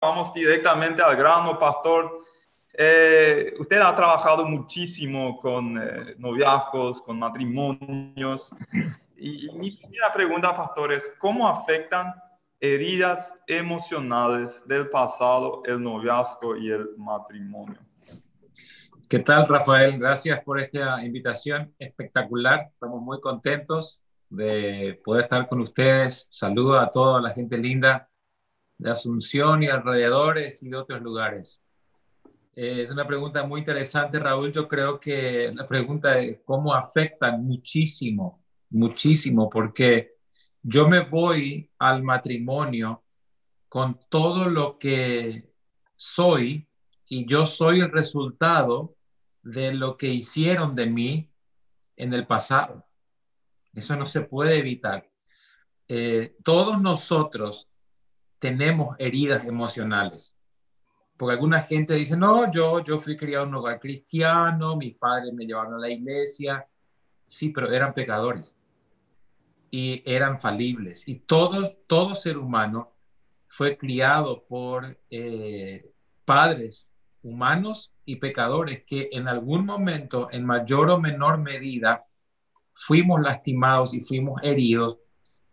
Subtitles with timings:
[0.00, 2.22] vamos directamente al grano, pastor.
[2.72, 8.54] Eh, usted ha trabajado muchísimo con eh, noviazgos, con matrimonios.
[9.16, 12.14] Y, y, mi primera pregunta, pastor, es ¿cómo afectan
[12.58, 17.78] heridas emocionales del pasado el noviazgo y el matrimonio?
[19.08, 19.98] ¿Qué tal, Rafael?
[19.98, 22.70] Gracias por esta invitación espectacular.
[22.72, 26.28] Estamos muy contentos de poder estar con ustedes.
[26.30, 28.09] Saludo a toda la gente linda
[28.80, 31.62] de Asunción y alrededores y de otros lugares.
[32.54, 34.52] Eh, es una pregunta muy interesante, Raúl.
[34.52, 40.14] Yo creo que la pregunta es cómo afectan muchísimo, muchísimo, porque
[40.62, 43.04] yo me voy al matrimonio
[43.68, 45.52] con todo lo que
[45.94, 46.66] soy
[47.06, 48.96] y yo soy el resultado
[49.42, 51.30] de lo que hicieron de mí
[51.96, 52.86] en el pasado.
[53.74, 55.08] Eso no se puede evitar.
[55.86, 57.69] Eh, todos nosotros
[58.40, 60.36] tenemos heridas emocionales.
[61.16, 65.32] Porque alguna gente dice, no, yo, yo fui criado en un hogar cristiano, mis padres
[65.32, 66.66] me llevaron a la iglesia.
[67.28, 68.56] Sí, pero eran pecadores
[69.70, 71.06] y eran falibles.
[71.06, 72.92] Y todo, todo ser humano
[73.46, 75.92] fue criado por eh,
[76.24, 76.90] padres
[77.22, 82.06] humanos y pecadores que en algún momento, en mayor o menor medida,
[82.72, 84.98] fuimos lastimados y fuimos heridos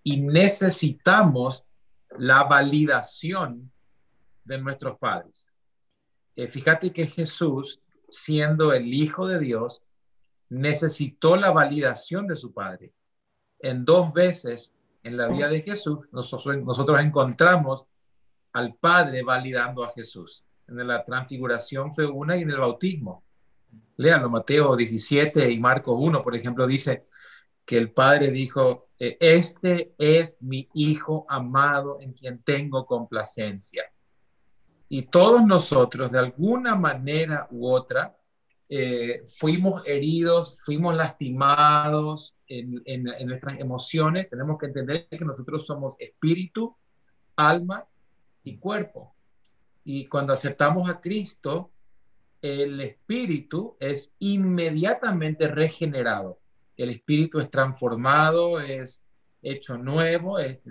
[0.03, 1.67] y necesitamos
[2.20, 3.72] la validación
[4.44, 5.52] de nuestros padres.
[6.36, 9.84] Eh, fíjate que Jesús, siendo el Hijo de Dios,
[10.50, 12.94] necesitó la validación de su Padre.
[13.59, 17.86] En dos veces en la vida de Jesús, nosotros, nosotros encontramos
[18.54, 20.44] al Padre validando a Jesús.
[20.68, 23.24] En la transfiguración fue una y en el bautismo.
[23.98, 27.08] Léanlo, Mateo 17 y Marcos 1, por ejemplo, dice
[27.66, 33.84] que el Padre dijo, este es mi Hijo amado en quien tengo complacencia.
[34.90, 38.18] Y todos nosotros, de alguna manera u otra,
[38.70, 44.30] eh, fuimos heridos, fuimos lastimados en, en, nuestras emociones.
[44.30, 46.75] Tenemos que entender que nosotros somos espíritu,
[47.35, 47.85] alma
[48.44, 49.14] y cuerpo.
[49.84, 51.72] Y cuando aceptamos a Cristo,
[52.41, 56.40] el espíritu es inmediatamente regenerado
[56.78, 59.04] el espíritu es transformado, es
[59.42, 60.62] hecho nuevo, el,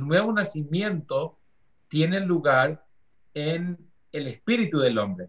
[0.00, 1.38] nuevo nacimiento
[1.88, 2.84] tiene lugar
[3.34, 3.78] en
[4.12, 5.28] el espíritu del hombre.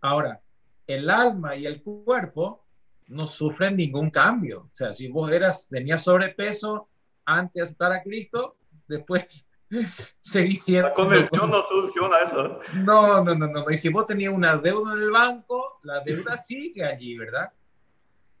[0.00, 0.40] Ahora,
[0.86, 2.64] el alma y el cuerpo
[3.08, 4.62] no sufren ningún cambio.
[4.62, 6.88] O sea, si vos eras, tenías sobrepeso
[7.24, 9.48] antes de estar a Cristo, después
[10.20, 10.88] seguís siendo...
[10.88, 12.60] La conversión no soluciona eso.
[12.74, 13.70] No, no, no, no.
[13.70, 17.52] Y si vos tenías una deuda en el banco, la deuda sigue allí, ¿verdad?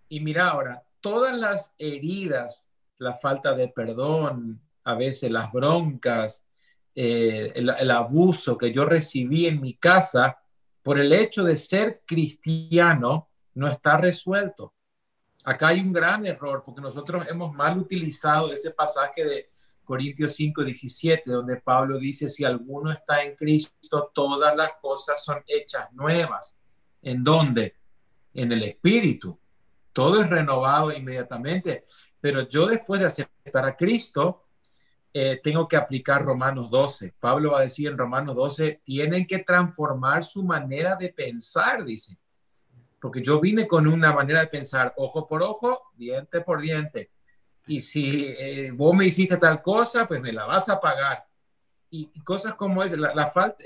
[0.08, 2.68] Y mira ahora, todas las heridas,
[2.98, 6.44] la falta de perdón, a veces las broncas,
[6.94, 10.38] eh, el, abuso que yo recibí en mi casa
[10.82, 14.74] por el hecho de ser cristiano, no está resuelto.
[15.44, 19.50] Acá hay un gran error porque nosotros hemos mal utilizado ese pasaje de
[19.84, 25.42] Corintios 5, 17, donde Pablo dice, si alguno está en Cristo, todas las cosas son
[25.46, 26.56] hechas nuevas.
[27.02, 27.76] ¿En dónde?
[28.34, 29.38] En el Espíritu
[29.96, 31.86] todo es renovado inmediatamente,
[32.20, 34.44] pero yo después de aceptar a Cristo,
[35.10, 37.14] eh, tengo que aplicar Romanos 12.
[37.18, 42.18] Pablo va a decir en Romanos 12, tienen que transformar su manera de pensar, dice.
[43.00, 47.10] Porque yo vine con una manera de pensar, ojo por ojo, diente por diente.
[47.66, 51.24] Y si eh, vos me hiciste tal cosa, pues me la vas a pagar.
[51.88, 53.64] Y, cosas como es, la, falta,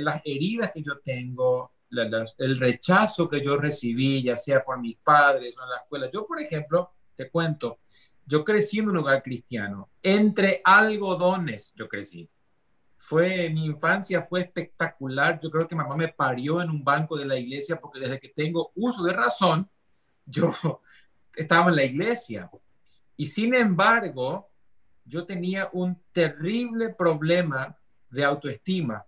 [0.00, 1.72] las heridas que yo tengo,
[2.38, 6.10] el rechazo que yo recibí, ya sea por mis padres o en la escuela.
[6.10, 7.80] Yo, por ejemplo, te cuento,
[8.26, 12.28] yo crecí en un hogar cristiano, entre algodones yo crecí.
[12.96, 15.40] Fue, mi infancia fue espectacular.
[15.40, 18.28] Yo creo que mamá me parió en un banco de la iglesia porque desde que
[18.28, 19.68] tengo uso de razón,
[20.24, 20.54] yo
[21.34, 22.48] estaba en la iglesia.
[23.16, 24.48] Y sin embargo,
[25.04, 27.76] yo tenía un terrible problema
[28.08, 29.04] de autoestima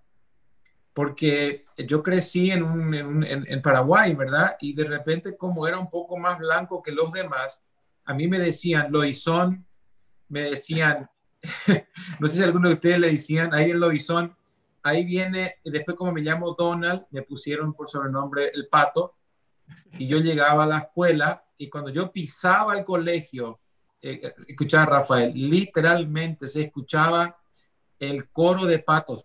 [0.95, 4.57] porque yo crecí en, Paraguay, ¿verdad?
[4.61, 7.65] Y de repente, como era un poco más blanco que los demás,
[8.05, 9.67] a mí me decían Loizón,
[10.29, 11.11] me decían,
[12.21, 14.37] no sé si alguno de ustedes le decían, ahí el Loizón,
[14.85, 19.17] ahí viene, después como me llamo Donald, me pusieron por sobrenombre el pato,
[19.99, 23.59] y yo llegaba a la escuela, y cuando yo pisaba el colegio,
[24.01, 27.37] eh, escuchaba Rafael, literalmente se escuchaba
[27.99, 29.25] el coro de patos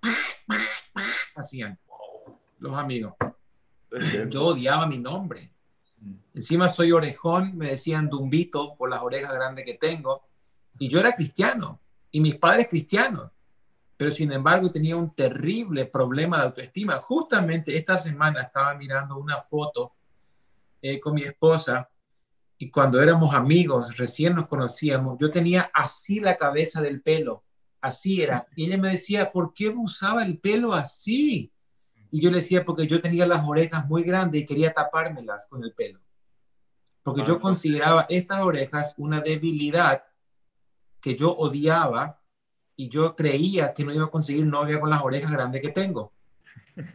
[1.39, 1.77] hacían
[2.59, 3.13] los amigos.
[4.29, 5.49] Yo odiaba mi nombre.
[6.33, 10.23] Encima soy orejón, me decían Dumbito por las orejas grandes que tengo.
[10.77, 11.79] Y yo era cristiano
[12.11, 13.31] y mis padres cristianos.
[13.97, 17.01] pero sin embargo tenía un terrible problema de autoestima.
[17.01, 19.93] Justamente esta semana estaba mirando una foto
[20.81, 21.89] eh, con mi esposa
[22.61, 27.45] y cuando éramos amigos, recién nos conocíamos, yo tenía así la cabeza del pelo,
[27.81, 28.47] así era.
[28.55, 31.51] Y ella me decía, ¿por qué usaba el pelo así?
[32.11, 35.63] Y yo le decía, porque yo tenía las orejas muy grandes y quería tapármelas con
[35.63, 35.99] el pelo.
[37.03, 40.03] Porque yo consideraba estas orejas una debilidad
[41.01, 42.21] que yo odiaba
[42.75, 46.13] y yo creía que no iba a conseguir novia con las orejas grandes que tengo.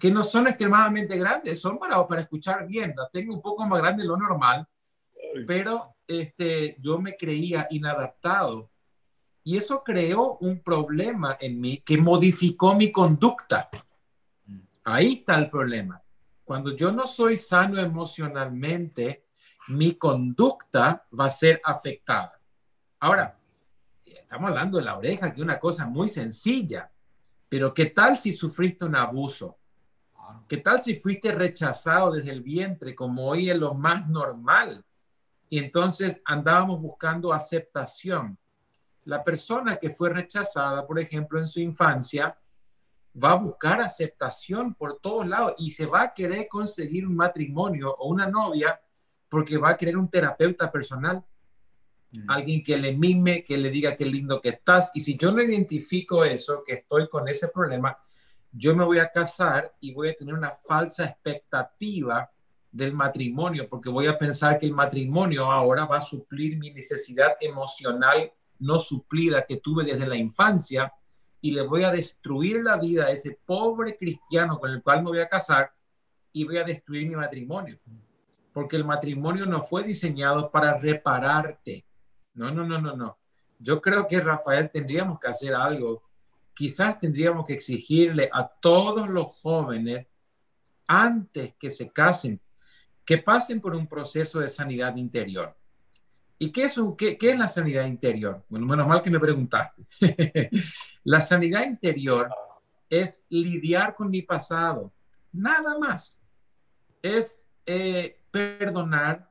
[0.00, 2.94] Que no son extremadamente grandes, son para, para escuchar bien.
[2.96, 4.66] Las tengo un poco más grandes de lo normal,
[5.46, 8.70] pero este, yo me creía inadaptado.
[9.44, 13.68] Y eso creó un problema en mí que modificó mi conducta.
[14.82, 16.02] Ahí está el problema.
[16.44, 19.26] Cuando yo no soy sano emocionalmente,
[19.68, 22.40] mi conducta va a ser afectada.
[23.00, 23.38] Ahora,
[24.04, 26.90] estamos hablando de la oreja, que es una cosa muy sencilla,
[27.48, 29.58] pero ¿qué tal si sufriste un abuso?
[30.48, 34.84] ¿Qué tal si fuiste rechazado desde el vientre, como hoy es lo más normal?
[35.48, 38.38] Y entonces andábamos buscando aceptación.
[39.04, 42.36] La persona que fue rechazada, por ejemplo, en su infancia,
[43.22, 47.94] va a buscar aceptación por todos lados y se va a querer conseguir un matrimonio
[47.94, 48.80] o una novia
[49.28, 51.24] porque va a querer un terapeuta personal,
[52.12, 52.30] mm.
[52.30, 54.90] alguien que le mime, que le diga qué lindo que estás.
[54.94, 57.96] Y si yo no identifico eso, que estoy con ese problema,
[58.52, 62.30] yo me voy a casar y voy a tener una falsa expectativa
[62.70, 67.36] del matrimonio, porque voy a pensar que el matrimonio ahora va a suplir mi necesidad
[67.40, 70.92] emocional no suplida que tuve desde la infancia
[71.40, 75.10] y le voy a destruir la vida a ese pobre cristiano con el cual me
[75.10, 75.72] voy a casar
[76.32, 77.78] y voy a destruir mi matrimonio.
[78.52, 81.84] Porque el matrimonio no fue diseñado para repararte.
[82.34, 83.18] No, no, no, no, no.
[83.58, 86.02] Yo creo que Rafael tendríamos que hacer algo.
[86.54, 90.06] Quizás tendríamos que exigirle a todos los jóvenes
[90.86, 92.40] antes que se casen
[93.04, 95.56] que pasen por un proceso de sanidad interior.
[96.44, 98.44] ¿Y qué es, un, qué, qué es la sanidad interior?
[98.50, 99.82] Bueno, menos mal que me preguntaste.
[101.04, 102.28] la sanidad interior
[102.90, 104.92] es lidiar con mi pasado,
[105.32, 106.20] nada más.
[107.00, 109.30] Es eh, perdonar,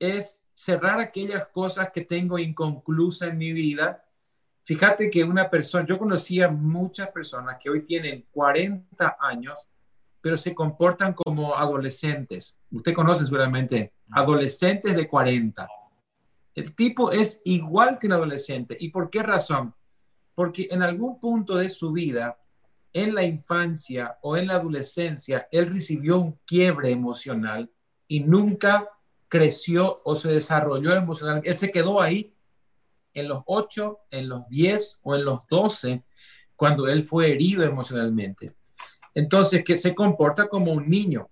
[0.00, 4.04] es cerrar aquellas cosas que tengo inconclusas en mi vida.
[4.64, 9.68] Fíjate que una persona, yo conocía muchas personas que hoy tienen 40 años,
[10.20, 12.58] pero se comportan como adolescentes.
[12.72, 15.68] Usted conoce seguramente adolescentes de 40
[16.54, 18.76] el tipo es igual que un adolescente.
[18.78, 19.74] ¿Y por qué razón?
[20.34, 22.38] Porque en algún punto de su vida,
[22.92, 27.70] en la infancia o en la adolescencia, él recibió un quiebre emocional
[28.06, 28.88] y nunca
[29.28, 31.40] creció o se desarrolló emocional.
[31.44, 32.34] Él se quedó ahí
[33.14, 36.04] en los 8, en los 10 o en los 12,
[36.56, 38.54] cuando él fue herido emocionalmente.
[39.14, 41.28] Entonces, que se comporta como un niño.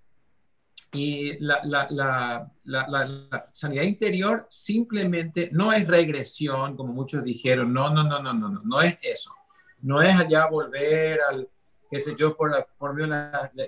[0.93, 7.91] Y la, la, la, la, sanidad interior simplemente no es regresión, como muchos dijeron, no,
[7.91, 9.33] no, no, no, no, no, no es eso.
[9.83, 11.49] No es allá volver al,
[11.91, 12.97] qué sé yo, por, la, por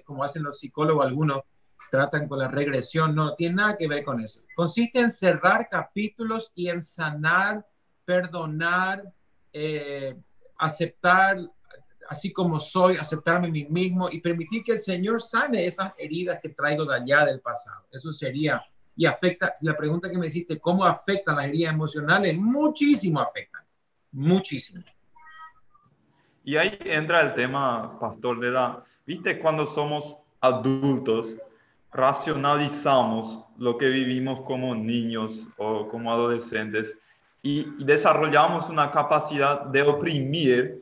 [0.05, 1.43] como hacen los psicólogos algunos,
[1.91, 4.43] tratan con la regresión, no, tiene nada que ver con eso.
[4.55, 7.67] Consiste en cerrar capítulos y en sanar,
[8.05, 9.05] perdonar,
[9.53, 10.17] eh,
[10.59, 11.39] aceptar
[12.12, 16.39] así como soy, aceptarme a mí mismo y permitir que el Señor sane esas heridas
[16.41, 17.87] que traigo de allá del pasado.
[17.91, 18.63] Eso sería,
[18.96, 22.37] y afecta, la pregunta que me hiciste, ¿cómo afectan las heridas emocionales?
[22.37, 23.63] Muchísimo afectan,
[24.13, 24.84] muchísimo.
[26.44, 31.39] Y ahí entra el tema, pastor, de la, viste, cuando somos adultos,
[31.93, 36.98] racionalizamos lo que vivimos como niños o como adolescentes
[37.43, 40.81] y desarrollamos una capacidad de oprimir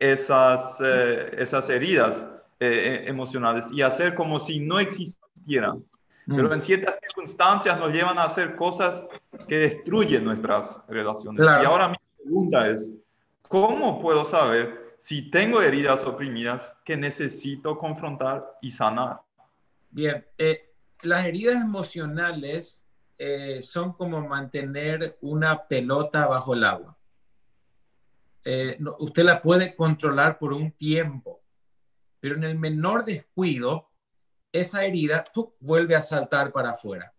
[0.00, 2.28] esas, eh, esas heridas
[2.60, 5.84] eh, eh, emocionales y hacer como si no existieran.
[6.26, 6.52] Pero mm.
[6.52, 9.06] en ciertas circunstancias nos llevan a hacer cosas
[9.48, 11.40] que destruyen nuestras relaciones.
[11.40, 12.92] Y ahora mi pregunta es,
[13.48, 19.20] ¿cómo puedo saber si tengo heridas oprimidas que necesito confrontar y sanar?
[19.90, 20.26] Bien,
[21.02, 22.84] las heridas emocionales
[23.62, 26.97] son como mantener una pelota bajo el agua.
[28.44, 31.42] Eh, usted la puede controlar por un tiempo,
[32.20, 33.90] pero en el menor descuido,
[34.52, 37.14] esa herida tú, vuelve a saltar para afuera.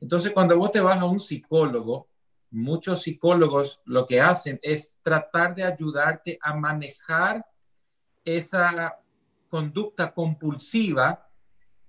[0.00, 2.08] Entonces, cuando vos te vas a un psicólogo,
[2.50, 7.44] muchos psicólogos lo que hacen es tratar de ayudarte a manejar
[8.24, 8.98] esa
[9.48, 11.28] conducta compulsiva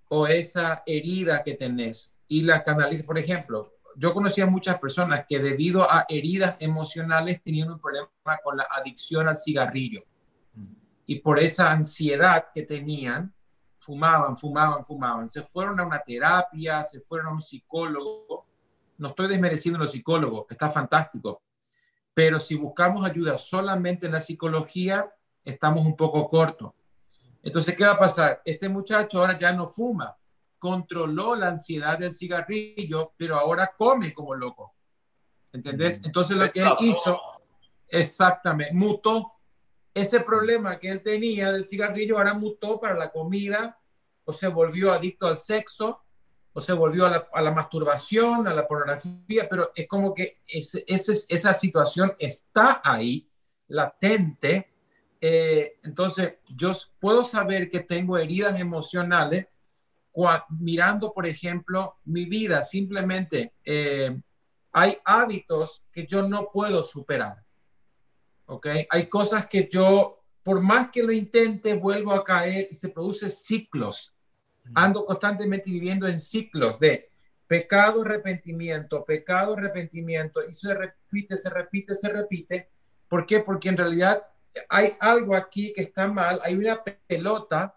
[0.08, 3.06] o esa herida que tenés y la canaliza.
[3.06, 8.10] Por ejemplo, yo conocía muchas personas que debido a heridas emocionales tenían un problema
[8.44, 10.04] con la adicción al cigarrillo.
[10.54, 10.74] Mm.
[11.08, 13.34] y por esa ansiedad que tenían,
[13.78, 15.30] fumaban, fumaban, fumaban.
[15.30, 18.48] Se fueron a una terapia, se fueron a un psicólogo.
[18.98, 21.44] No estoy desmereciendo a los psicólogos, está fantástico.
[22.14, 26.72] Pero si buscamos ayuda solamente en la psicología, estamos un poco cortos.
[27.44, 28.42] Entonces, ¿qué va a pasar?
[28.44, 30.18] Este muchacho ahora ya no fuma,
[30.60, 34.74] controló la ansiedad del cigarrillo, pero ahora come como loco.
[35.52, 36.02] ¿Entendés?
[36.04, 37.20] Entonces, lo que él hizo,
[37.88, 39.36] exactamente, mutó
[39.96, 43.80] ese problema que él tenía del cigarrillo ahora mutó para la comida,
[44.26, 46.04] o se volvió adicto al sexo,
[46.52, 52.14] o se volvió a la, masturbación, a la pornografía, pero es como que esa situación
[52.20, 53.30] está ahí,
[53.68, 54.74] latente.
[55.22, 59.48] Eh, entonces, yo puedo saber que tengo heridas emocionales
[60.50, 62.64] mirando, por ejemplo, mi vida.
[62.64, 64.20] Simplemente eh,
[64.72, 67.44] hay hábitos que yo no puedo superar.
[68.46, 68.68] ¿ok?
[68.90, 73.30] Hay cosas que yo, por más que lo intente, vuelvo a caer y se producen
[73.30, 74.14] ciclos.
[74.74, 77.12] Ando constantemente viviendo en ciclos de
[77.48, 82.70] pecado, arrepentimiento, pecado, arrepentimiento, y se repite, se repite, se repite.
[83.08, 83.42] ¿Por qué?
[83.42, 84.24] Porque en realidad
[84.70, 87.76] hay algo aquí que está mal, hay una pelota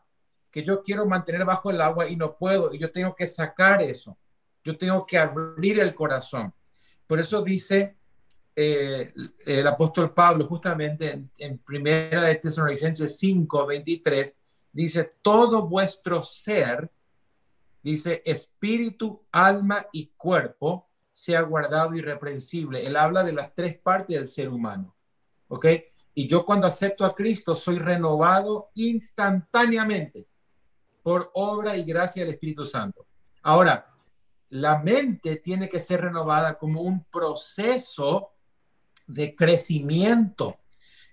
[0.50, 3.82] que yo quiero mantener bajo el agua y no puedo, y yo tengo que sacar
[3.82, 4.16] eso.
[4.64, 6.52] Yo tengo que abrir el corazón.
[7.06, 7.96] Por eso dice
[8.54, 9.12] eh,
[9.46, 14.34] el apóstol Pablo justamente en, primera de Tesalonicenses 5, 23,
[14.72, 16.90] dice, todo vuestro ser,
[17.82, 22.84] dice, espíritu, alma y cuerpo, sea guardado irreprensible.
[22.84, 24.94] Él habla de las tres partes del ser humano,
[25.48, 25.66] ¿ok?
[26.14, 30.26] Y yo cuando acepto a Cristo soy renovado instantáneamente
[31.08, 33.06] por obra y gracia del Espíritu Santo.
[33.44, 33.94] Ahora,
[34.50, 38.32] la mente tiene que ser renovada como un proceso
[39.06, 40.58] de crecimiento,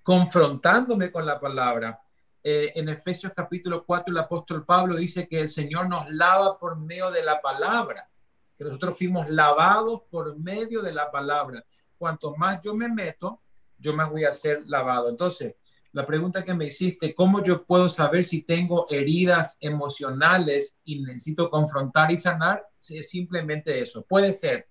[0.03, 2.01] confrontándome con la palabra.
[2.43, 6.75] Eh, en Efesios capítulo 4 el apóstol Pablo dice que el Señor nos lava por
[6.75, 8.09] medio de la palabra,
[8.57, 11.63] que nosotros fuimos lavados por medio de la palabra.
[11.97, 13.39] Cuanto más yo me meto,
[13.77, 15.07] yo más voy a ser lavado.
[15.07, 15.55] Entonces,
[15.95, 21.49] la pregunta que me hiciste, ¿cómo yo puedo saber si tengo heridas emocionales y necesito
[21.49, 22.67] confrontar y sanar?
[22.89, 24.03] Es simplemente eso.
[24.03, 24.67] Puede ser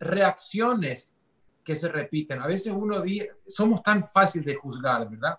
[0.00, 1.16] reacciones
[1.62, 2.42] que se repiten.
[2.42, 5.38] A veces uno dice, somos tan fáciles de juzgar, ¿verdad?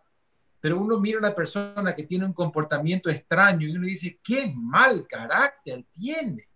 [0.61, 4.53] Pero uno mira a una persona que tiene un comportamiento extraño y uno dice, qué
[4.55, 6.47] mal carácter tiene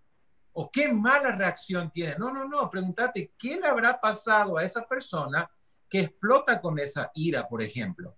[0.54, 2.16] o qué mala reacción tiene.
[2.18, 5.52] No, no, no, pregúntate, ¿qué le habrá pasado a esa persona
[5.90, 8.16] que explota con esa ira, por ejemplo?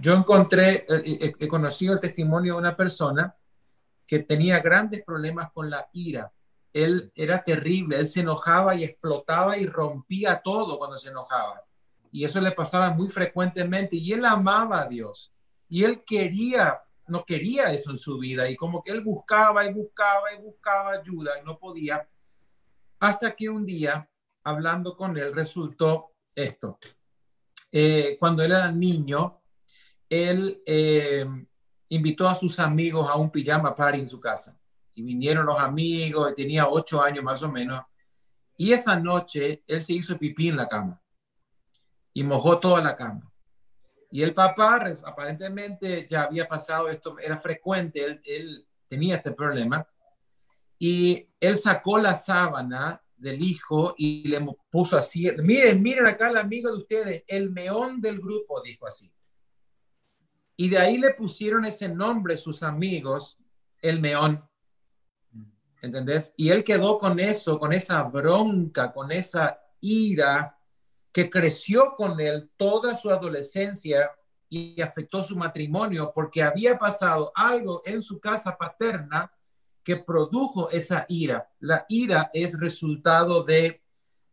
[0.00, 3.34] Yo encontré, he conocido el testimonio de una persona
[4.06, 6.32] que tenía grandes problemas con la ira
[6.76, 11.64] él era terrible, él se enojaba y explotaba y rompía todo cuando se enojaba.
[12.12, 15.32] Y eso le pasaba muy frecuentemente y él amaba a Dios
[15.70, 19.72] y él quería, no quería eso en su vida y como que él buscaba y
[19.72, 22.06] buscaba y buscaba ayuda y no podía.
[23.00, 24.06] Hasta que un día,
[24.44, 26.78] hablando con él, resultó esto.
[27.72, 29.40] Eh, cuando él era niño,
[30.08, 31.26] él eh,
[31.88, 34.58] invitó a sus amigos a un pijama party en su casa
[34.94, 37.82] y vinieron los amigos, tenía ocho años más o menos,
[38.56, 41.00] y esa noche él se hizo pipí en la cama
[42.14, 43.30] y mojó toda la cama.
[44.10, 49.86] Y el papá aparentemente ya había pasado esto, era frecuente, él, él tenía este problema,
[50.78, 56.36] y él sacó la sábana del hijo y le puso así, miren, miren acá el
[56.36, 59.12] amigo de ustedes, el meón del grupo, dijo así.
[60.56, 63.38] Y de ahí le pusieron ese nombre sus amigos,
[63.82, 64.42] el meón.
[65.86, 66.34] ¿entendés?
[66.36, 70.58] Y él quedó con eso, con esa bronca, con esa ira
[71.12, 74.10] que creció con él toda su adolescencia
[74.48, 79.32] y afectó su matrimonio porque había pasado algo en su casa paterna
[79.82, 81.48] que produjo esa ira.
[81.60, 83.82] La ira es resultado de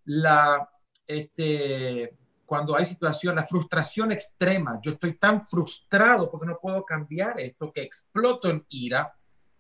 [0.05, 0.69] la,
[1.07, 4.79] este, cuando hay situación, la frustración extrema.
[4.81, 9.13] Yo estoy tan frustrado porque no puedo cambiar esto que exploto en ira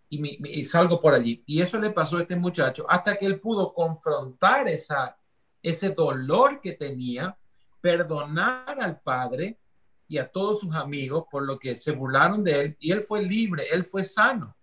[0.09, 1.43] y, salgo por allí.
[1.45, 5.17] Y eso le pasó a este muchacho hasta que él pudo confrontar esa,
[5.61, 7.35] ese dolor que tenía,
[7.81, 9.59] perdonar al padre
[10.07, 13.23] y a todos sus amigos por lo que se burlaron de él y él fue
[13.23, 14.55] libre, él fue sano,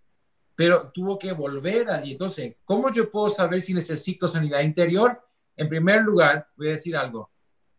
[0.54, 2.12] pero tuvo que volver allí.
[2.12, 5.20] Entonces, ¿cómo yo puedo saber si necesito sanidad interior?
[5.56, 7.30] En primer lugar, voy a decir algo.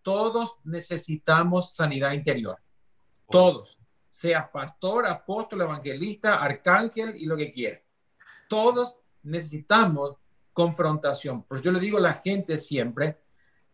[0.02, 2.58] Todos necesitamos sanidad interior.
[3.30, 3.78] Todos
[4.10, 7.82] seas pastor, apóstol, evangelista, arcángel y lo que quiera.
[8.50, 10.18] Todos necesitamos
[10.54, 11.44] confrontación.
[11.44, 13.20] Pues yo le digo a la gente siempre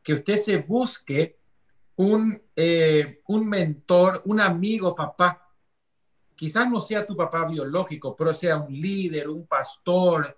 [0.04, 1.40] que usted se busque
[1.96, 5.52] un, eh, un mentor, un amigo, papá,
[6.36, 10.38] quizás no sea tu papá biológico, pero sea un líder, un pastor,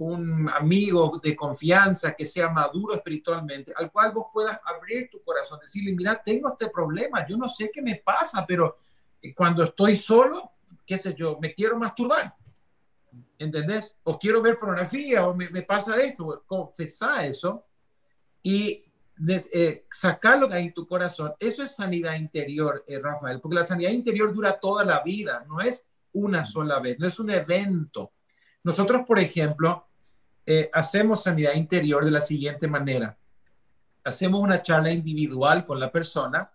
[0.00, 5.58] un amigo de confianza que sea maduro espiritualmente, al cual vos puedas abrir tu corazón,
[5.60, 8.78] decirle, mira, tengo este problema, yo no sé qué me pasa, pero
[9.20, 10.52] eh, cuando estoy solo,
[10.86, 12.34] qué sé yo, me quiero masturbar,
[13.38, 13.94] ¿entendés?
[14.04, 17.66] O quiero ver pornografía, o me, pasa esto, confesar eso
[18.42, 18.82] y
[19.28, 21.34] eh, sacarlo de ahí en tu corazón.
[21.38, 25.60] Eso es sanidad interior, eh, Rafael, porque la sanidad interior dura toda la vida, no
[25.60, 28.12] es una sola vez, no es un evento.
[28.62, 29.89] Nosotros, por ejemplo,
[30.46, 33.16] eh, hacemos sanidad interior de la siguiente manera.
[34.04, 36.50] Hacemos una charla individual con la persona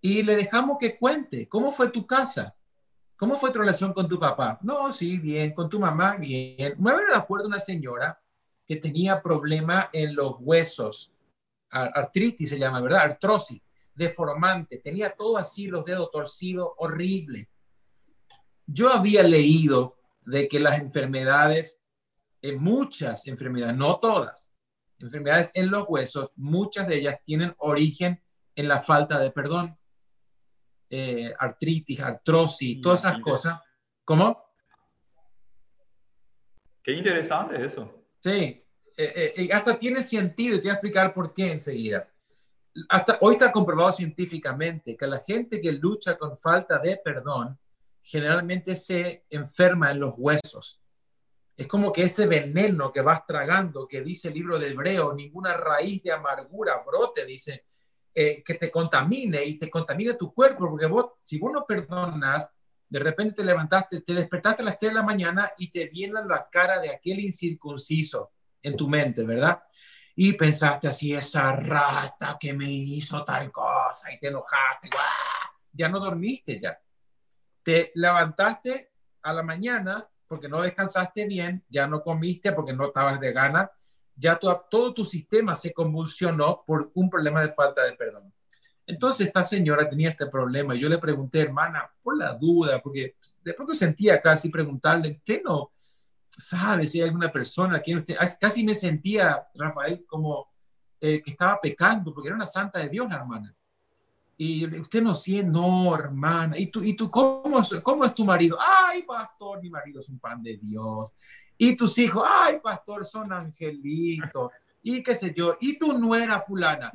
[0.00, 2.54] y le dejamos que cuente cómo fue tu casa,
[3.16, 4.58] cómo fue tu relación con tu papá.
[4.62, 6.74] No, sí, bien, con tu mamá, bien.
[6.78, 8.20] Me acuerdo una señora
[8.66, 11.12] que tenía problema en los huesos,
[11.70, 13.02] artritis se llama, ¿verdad?
[13.02, 13.62] Artrosis,
[13.94, 17.48] deformante, tenía todo así, los dedos torcidos, horrible.
[18.66, 21.78] Yo había leído de que las enfermedades
[22.52, 24.52] muchas enfermedades, no todas,
[24.98, 28.22] enfermedades en los huesos, muchas de ellas tienen origen
[28.54, 29.76] en la falta de perdón.
[30.88, 33.60] Eh, artritis, artrosis, todas esas cosas.
[34.04, 34.44] ¿Cómo?
[36.80, 38.04] Qué interesante eso.
[38.20, 38.56] Sí,
[38.96, 42.08] eh, eh, hasta tiene sentido y te voy a explicar por qué enseguida.
[42.88, 47.58] Hasta hoy está comprobado científicamente que la gente que lucha con falta de perdón
[48.00, 50.80] generalmente se enferma en los huesos.
[51.56, 55.54] Es como que ese veneno que vas tragando, que dice el libro de Hebreo, ninguna
[55.54, 57.64] raíz de amargura brote, dice,
[58.14, 62.50] eh, que te contamine y te contamine tu cuerpo, porque vos, si vos no perdonas,
[62.88, 66.20] de repente te levantaste, te despertaste a las 3 de la mañana y te viene
[66.26, 68.32] la cara de aquel incircunciso
[68.62, 69.62] en tu mente, ¿verdad?
[70.14, 74.88] Y pensaste así, esa rata que me hizo tal cosa y te enojaste,
[75.72, 76.78] ya no dormiste ya.
[77.62, 83.20] Te levantaste a la mañana porque no descansaste bien, ya no comiste porque no estabas
[83.20, 83.70] de gana,
[84.14, 88.32] ya todo tu sistema se convulsionó por un problema de falta de perdón.
[88.86, 93.16] Entonces esta señora tenía este problema y yo le pregunté, hermana, por la duda, porque
[93.42, 95.72] de pronto sentía casi preguntarle, ¿qué no
[96.36, 100.48] sabe si hay alguna persona que usted, casi me sentía, Rafael, como
[101.00, 103.55] eh, que estaba pecando, porque era una santa de Dios la hermana.
[104.36, 106.58] Y usted no siente, no, hermana.
[106.58, 108.58] ¿Y tú, y tú cómo, cómo es tu marido?
[108.60, 111.10] Ay, pastor, mi marido es un pan de Dios.
[111.56, 114.52] Y tus hijos, ay, pastor, son angelitos.
[114.82, 115.56] Y qué sé yo.
[115.60, 116.92] Y tu nuera fulana.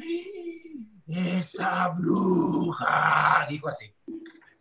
[1.08, 3.48] Esa bruja.
[3.50, 3.92] Dijo así.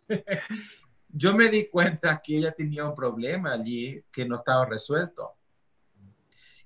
[1.13, 5.33] yo me di cuenta que ella tenía un problema allí que no estaba resuelto.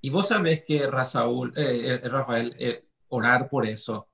[0.01, 4.08] Y vos sabés que Rafael, eh, eh, Rafael eh, orar por eso,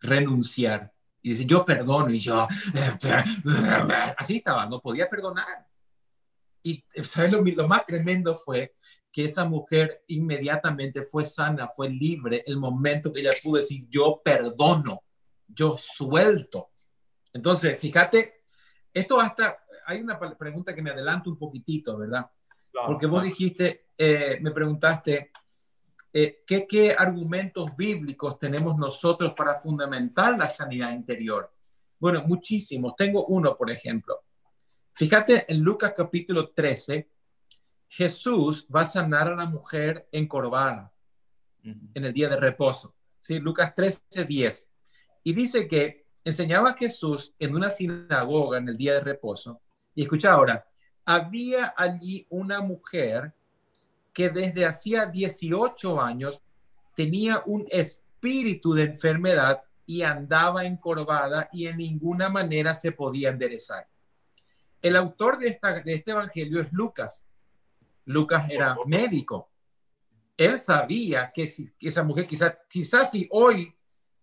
[0.00, 2.48] renunciar, y dice, yo perdono, y yo,
[4.16, 5.66] así estaba, no podía perdonar.
[6.62, 7.32] Y ¿sabes?
[7.32, 8.74] Lo, lo más tremendo fue
[9.12, 14.20] que esa mujer inmediatamente fue sana, fue libre, el momento que ella pudo decir, yo
[14.24, 15.02] perdono,
[15.48, 16.70] yo suelto.
[17.32, 18.44] Entonces, fíjate,
[18.92, 22.30] esto hasta, hay una pregunta que me adelanto un poquitito, ¿verdad?
[22.86, 25.32] Porque vos dijiste, eh, me preguntaste,
[26.12, 31.52] eh, ¿qué, argumentos bíblicos tenemos nosotros para fundamentar la sanidad interior?
[31.98, 32.96] Bueno, muchísimos.
[32.96, 34.24] Tengo uno, por ejemplo.
[34.92, 37.08] Fíjate en Lucas capítulo 13,
[37.88, 40.92] Jesús va a sanar a la mujer encorvada
[41.62, 42.94] en el día de reposo.
[43.18, 43.38] ¿sí?
[43.38, 44.68] Lucas 13, 10.
[45.24, 49.60] Y dice que enseñaba a Jesús en una sinagoga en el día de reposo.
[49.94, 50.66] Y escucha ahora,
[51.04, 53.34] había allí una mujer
[54.12, 56.42] que desde hacía 18 años
[56.94, 63.88] tenía un espíritu de enfermedad y andaba encorvada y en ninguna manera se podía enderezar.
[64.82, 67.26] El autor de, esta, de este evangelio es Lucas.
[68.04, 69.50] Lucas era médico.
[70.36, 73.74] Él sabía que, si, esa mujer, quizás quizás si hoy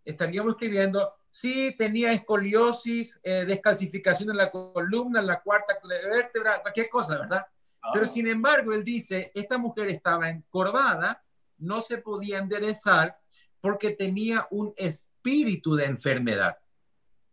[0.03, 5.77] estaríamos escribiendo, sí tenía escoliosis, eh, descalcificación en la columna, en la cuarta
[6.09, 7.45] vértebra, cualquier cosa, ¿verdad?
[7.93, 11.23] Pero sin embargo, él dice, esta mujer estaba encorvada,
[11.59, 13.17] no se podía enderezar
[13.61, 16.57] porque tenía un espíritu de enfermedad.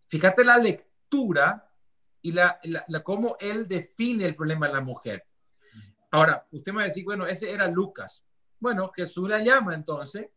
[0.09, 1.71] Fíjate la lectura
[2.23, 5.27] y la, la, cómo él define el problema de la mujer.
[6.11, 8.25] Ahora, usted me va a decir, bueno, ese era Lucas.
[8.59, 10.29] Bueno, Jesús la llama entonces,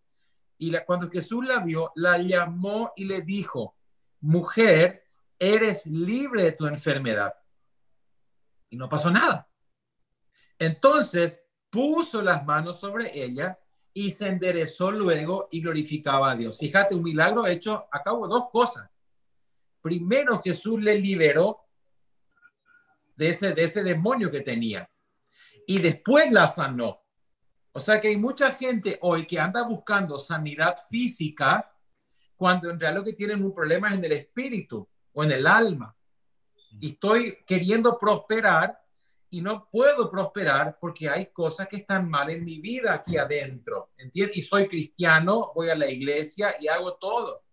[0.58, 3.76] y la, cuando Jesús la vio, la llamó y le dijo,
[4.22, 5.04] mujer,
[5.40, 7.34] eres libre de tu enfermedad.
[8.70, 9.47] Y no pasó nada.
[10.60, 13.60] Entonces puso las manos sobre ella
[13.94, 16.58] y se enderezó luego y glorificaba a Dios.
[16.58, 18.90] Fíjate, un milagro hecho a cabo dos cosas.
[19.82, 21.66] Primero, Jesús le liberó
[23.16, 24.90] de ese, de ese demonio que tenía.
[25.66, 27.02] Y después la sanó.
[27.72, 31.72] O sea que hay mucha gente hoy que anda buscando sanidad física
[32.36, 35.48] cuando en realidad lo que tienen un problema es en el espíritu o en el
[35.48, 35.96] alma.
[36.80, 38.80] Y estoy queriendo prosperar
[39.30, 43.92] y no puedo prosperar porque hay cosas que están mal en mi vida aquí adentro.
[43.98, 44.38] ¿Entiendes?
[44.38, 47.44] Y soy cristiano, voy a la iglesia y hago todo.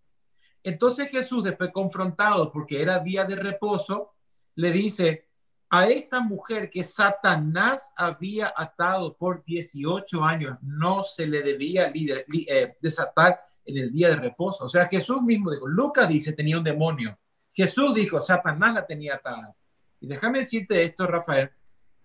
[0.62, 4.14] Entonces Jesús, después confrontado porque era día de reposo,
[4.54, 5.28] le dice
[5.70, 12.76] a esta mujer que Satanás había atado por 18 años, no se le debía eh,
[12.80, 14.66] desatar en el día de reposo.
[14.66, 17.18] O sea, Jesús mismo dijo, Lucas dice, tenía un demonio.
[17.52, 19.54] Jesús dijo, Satanás la tenía atada.
[20.00, 21.50] Y déjame decirte esto, Rafael,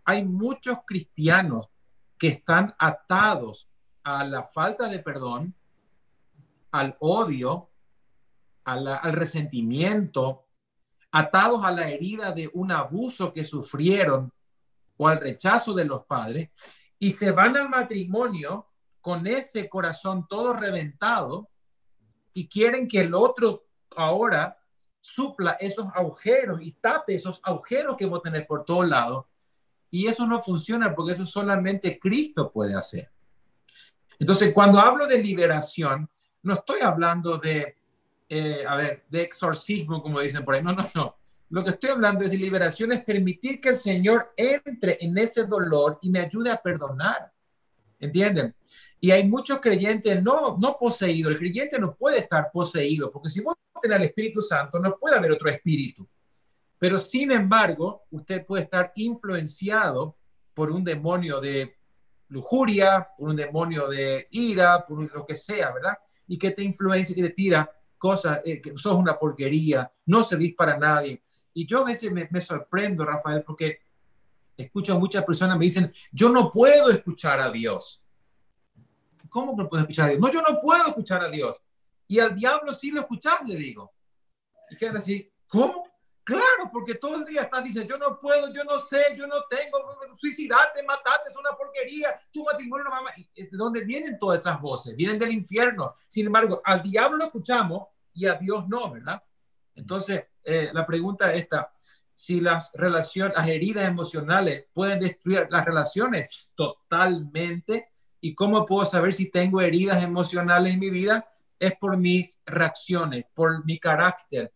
[0.10, 1.69] hay muchos cristianos
[2.17, 3.69] que están atados
[4.04, 5.54] a la falta de perdón,
[6.72, 7.69] al odio,
[8.63, 10.48] al resentimiento,
[11.12, 14.34] atados a la herida de un abuso que sufrieron
[14.98, 16.50] o al rechazo de los padres,
[16.98, 18.67] y se van al matrimonio
[19.02, 21.50] con ese corazón todo reventado
[22.34, 23.63] y quieren que el otro
[23.95, 24.58] ahora
[25.02, 29.26] supla esos agujeros y tape esos agujeros que vos tenés por todos lados.
[29.91, 33.10] Y eso no funciona porque eso solamente Cristo puede hacer.
[34.19, 36.10] Entonces, cuando hablo de liberación,
[36.43, 37.75] no estoy hablando de,
[38.28, 40.63] eh, a ver, de exorcismo, como dicen por ahí.
[40.63, 41.15] No, no, no.
[41.49, 45.45] Lo que estoy hablando es de liberación, es permitir que el Señor entre en ese
[45.45, 47.32] dolor y me ayude a perdonar.
[47.99, 48.56] ¿Entienden?
[49.02, 51.32] Y hay muchos creyentes no, no poseídos.
[51.32, 55.17] El creyente no puede estar poseído, porque si vos tenés el Espíritu Santo, no puede
[55.17, 56.08] haber otro espíritu.
[56.80, 60.18] Pero sin embargo, usted puede estar influenciado
[60.54, 61.76] por un demonio de
[62.30, 65.98] lujuria, por un demonio de ira, por lo que sea, ¿verdad?
[66.28, 70.56] Y que te influencia, que te tira cosas, eh, que sos una porquería, no servís
[70.56, 71.22] para nadie.
[71.54, 73.82] Y yo a veces me, me sorprendo, Rafael, porque
[74.56, 78.02] escucho a muchas personas me dicen, yo no puedo escuchar a Dios.
[79.28, 80.22] ¿Cómo no puedo escuchar a Dios?
[80.22, 81.62] No, yo no puedo escuchar a Dios.
[82.08, 83.92] Y al diablo sí lo escuchas, le digo.
[84.70, 85.88] Y quiere decir, ¿cómo?
[86.30, 89.44] Claro, porque todo el día estás diciendo, yo no puedo, yo no sé, yo no
[89.50, 89.78] tengo,
[90.15, 94.96] suicidate, matate, es una porquería, tu matrimonio no va ¿De dónde vienen todas esas voces?
[94.96, 95.96] Vienen del infierno.
[96.08, 99.22] Sin embargo, al diablo lo escuchamos y a Dios no, ¿verdad?
[99.76, 101.72] Entonces, eh, la pregunta es esta,
[102.13, 107.89] si las relaciones, las heridas emocionales pueden destruir las relaciones totalmente,
[108.22, 111.26] ¿Y cómo puedo saber si tengo heridas emocionales en mi vida?
[111.58, 114.54] Es por mis reacciones, por mi carácter.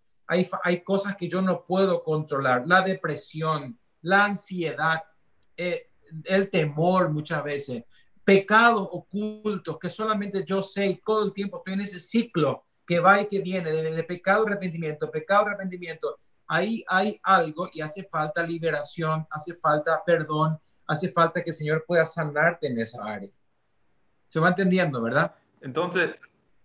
[0.63, 2.63] Hay, cosas que yo no puedo controlar.
[2.65, 5.03] La depresión, la ansiedad,
[5.55, 5.91] eh,
[6.25, 7.83] el temor muchas veces,
[8.23, 12.99] pecados ocultos que solamente yo sé y todo el tiempo estoy en ese ciclo que
[12.99, 16.19] va y que viene de, de pecado, arrepentimiento, pecado, arrepentimiento.
[16.47, 21.85] Ahí hay algo y hace falta liberación, hace falta perdón, hace falta que el Señor
[21.87, 23.31] pueda sanarte en esa área.
[24.27, 25.33] Se va entendiendo, ¿verdad?
[25.61, 26.15] Entonces,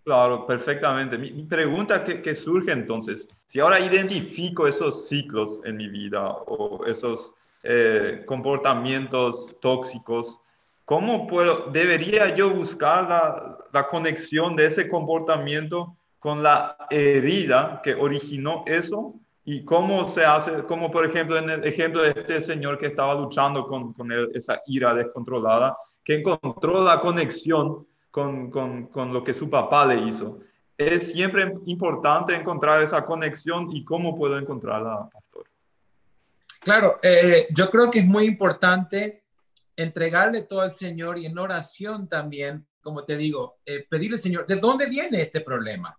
[0.09, 1.19] claro, perfectamente.
[1.19, 7.31] Mi, pregunta que, surge entonces, si ahora identifico esos ciclos en mi vida o esos
[7.61, 10.39] eh, comportamientos tóxicos,
[10.83, 17.93] ¿cómo puedo, debería yo buscar la, la conexión de ese comportamiento con la herida que
[17.93, 19.13] originó eso
[19.45, 23.13] y cómo se hace, como por ejemplo en el ejemplo de este señor que estaba
[23.13, 27.85] luchando con, con esa ira descontrolada, que encontró la conexión
[28.19, 30.39] con, con, con, lo que su papá le hizo.
[30.77, 35.45] Es siempre importante encontrar esa conexión y cómo puedo encontrarla, pastor.
[36.59, 39.23] Claro, eh, yo creo que es muy importante
[39.75, 44.45] entregarle todo al Señor y en oración también, como te digo, eh, pedirle al Señor,
[44.45, 45.97] ¿de dónde viene este problema?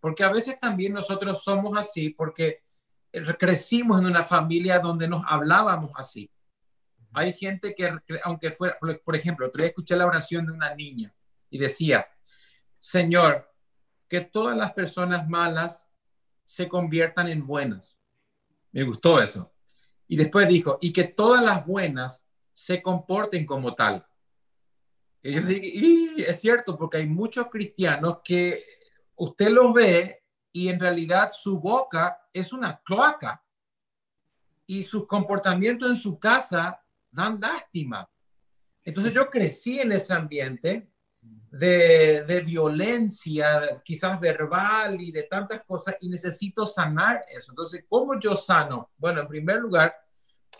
[0.00, 2.62] Porque a veces también nosotros somos así porque
[3.38, 6.30] crecimos en una familia donde nos hablábamos así.
[7.12, 11.14] Hay gente que, aunque fuera, por ejemplo, otro día escuché la oración de una niña
[11.54, 12.08] y decía,
[12.80, 13.48] Señor,
[14.08, 15.88] que todas las personas malas
[16.44, 18.00] se conviertan en buenas.
[18.72, 19.54] Me gustó eso.
[20.08, 24.04] Y después dijo, y que todas las buenas se comporten como tal.
[25.22, 28.60] Y y es cierto, porque hay muchos cristianos que
[29.14, 33.44] usted los ve y en realidad su boca es una cloaca
[34.66, 38.10] y su comportamiento en su casa dan lástima.
[38.82, 40.90] Entonces yo crecí en ese ambiente
[41.58, 47.52] de, de, violencia, quizás verbal y de tantas cosas, y necesito sanar eso.
[47.52, 48.90] Entonces, ¿cómo yo sano?
[48.96, 49.94] Bueno, en primer lugar,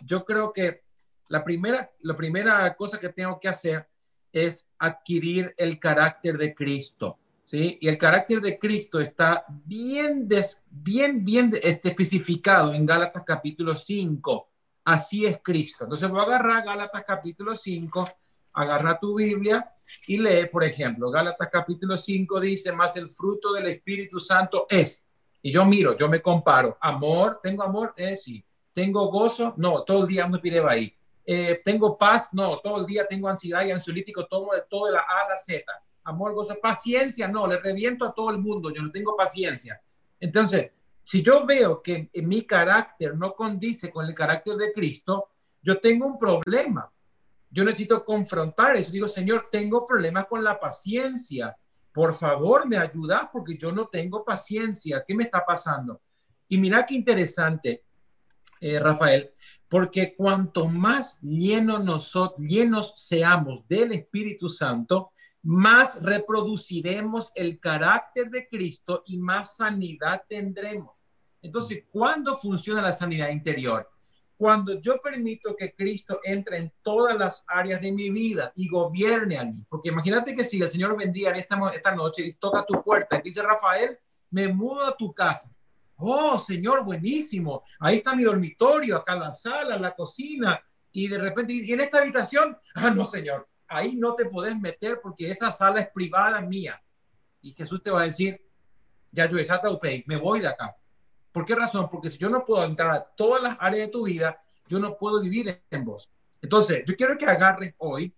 [0.01, 0.83] yo creo que
[1.27, 3.87] la primera, la primera cosa que tengo que hacer
[4.31, 7.19] es adquirir el carácter de Cristo.
[7.43, 7.77] ¿Sí?
[7.79, 10.27] Y el carácter de Cristo está bien,
[10.71, 14.49] bien, bien este, especificado en Gálatas capítulo 5
[14.85, 15.83] así es Cristo.
[15.83, 18.07] Entonces voy a agarrar Gálatas capítulo 5,
[18.55, 19.69] agarra tu Biblia
[20.07, 25.05] y lee, por ejemplo, Gálatas capítulo 5 dice, más el fruto del Espíritu Santo es.
[25.41, 26.77] Y yo miro, yo me comparo.
[26.81, 27.93] Amor, ¿tengo amor?
[27.97, 28.43] Eh, sí.
[28.73, 29.53] ¿Tengo gozo?
[29.57, 30.93] No, todo el día me pide ahí.
[31.25, 32.29] Eh, ¿Tengo paz?
[32.33, 35.37] No, todo el día tengo ansiedad y ansiolítico, todo todo de la A a la
[35.37, 35.63] Z.
[36.03, 39.81] Amor, gozo, paciencia, no, le reviento a todo el mundo, yo no tengo paciencia.
[40.19, 40.71] Entonces,
[41.03, 45.29] si yo veo que mi carácter no condice con el carácter de Cristo,
[45.61, 46.91] yo tengo un problema.
[47.55, 48.91] Yo necesito confrontar eso.
[48.91, 51.55] Digo, Señor, tengo problemas con la paciencia.
[51.93, 55.05] Por favor, me ayuda porque yo no tengo paciencia.
[55.07, 56.01] ¿Qué me está pasando?
[56.49, 57.85] Y mira qué interesante,
[58.59, 59.31] eh, Rafael,
[59.69, 65.13] porque cuanto más llenos, nosotros, llenos seamos del Espíritu Santo,
[65.43, 70.91] más reproduciremos el carácter de Cristo y más sanidad tendremos.
[71.41, 73.89] Entonces, ¿cuándo funciona la sanidad interior?
[74.37, 79.37] Cuando yo permito que Cristo entre en todas las áreas de mi vida y gobierne
[79.37, 79.65] a mí.
[79.69, 83.17] Porque imagínate que si el Señor vendría en esta, esta noche y toca tu puerta
[83.17, 83.97] y dice, Rafael,
[84.31, 85.55] me mudo a tu casa.
[85.97, 87.63] Oh, Señor, buenísimo.
[87.79, 90.61] Ahí está mi dormitorio, acá la sala, la cocina.
[90.91, 94.99] Y de repente, y en esta habitación, ah, no, Señor, ahí no te podés meter
[95.01, 96.81] porque esa sala es privada mía.
[97.41, 98.41] Y Jesús te va a decir,
[99.11, 99.37] ya yo
[100.07, 100.75] me voy de acá.
[101.35, 101.89] ¿Por qué razón?
[101.91, 104.95] Porque si yo no puedo entrar a todas las áreas de tu vida, yo no
[104.97, 106.09] puedo vivir en vos.
[106.41, 108.15] Entonces, yo quiero que agarres hoy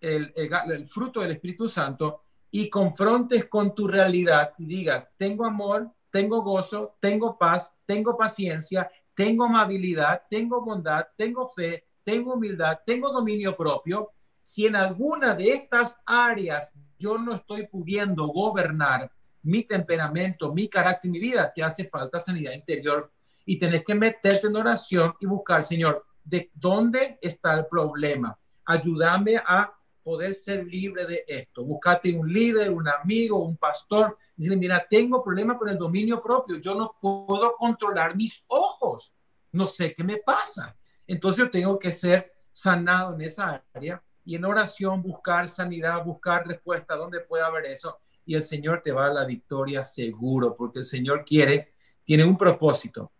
[0.00, 6.42] el, fruto del Espíritu Santo y confrontes con tu realidad y digas, tengo amor, tengo
[6.42, 13.56] gozo, tengo paz, tengo paciencia, tengo amabilidad, tengo bondad, tengo fe, tengo humildad, tengo dominio
[13.56, 14.12] propio.
[14.40, 19.10] Si en alguna de estas áreas yo no estoy pudiendo gobernar,
[19.44, 23.10] mi temperamento, mi carácter, mi vida, te hace falta sanidad interior
[23.44, 28.38] y tenés que meterte en oración y buscar, Señor, de dónde está el problema.
[28.64, 31.64] Ayúdame a poder ser libre de esto.
[31.64, 34.16] Buscate un líder, un amigo, un pastor.
[34.36, 36.56] Dile, mira, tengo problema con el dominio propio.
[36.56, 39.14] Yo no puedo controlar mis ojos.
[39.52, 40.76] No sé qué me pasa.
[41.06, 46.46] Entonces yo tengo que ser sanado en esa área y en oración buscar sanidad, buscar
[46.46, 47.98] respuesta, ¿dónde puede haber eso?
[48.26, 51.72] Y el Señor te va a la victoria seguro, porque el Señor quiere,
[52.04, 53.12] tiene un propósito,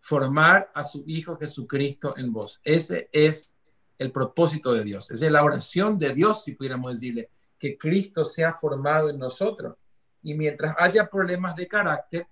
[0.00, 2.60] formar a su Hijo Jesucristo en vos.
[2.64, 3.54] Ese es
[3.98, 8.24] el propósito de Dios, esa es la oración de Dios, si pudiéramos decirle, que Cristo
[8.24, 9.76] sea formado en nosotros.
[10.22, 12.26] Y mientras haya problemas de carácter,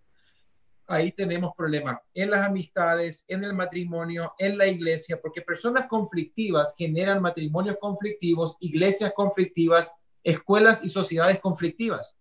[0.90, 6.74] ahí tenemos problemas en las amistades, en el matrimonio, en la iglesia, porque personas conflictivas
[6.76, 12.16] generan matrimonios conflictivos, iglesias conflictivas escuelas y sociedades conflictivas.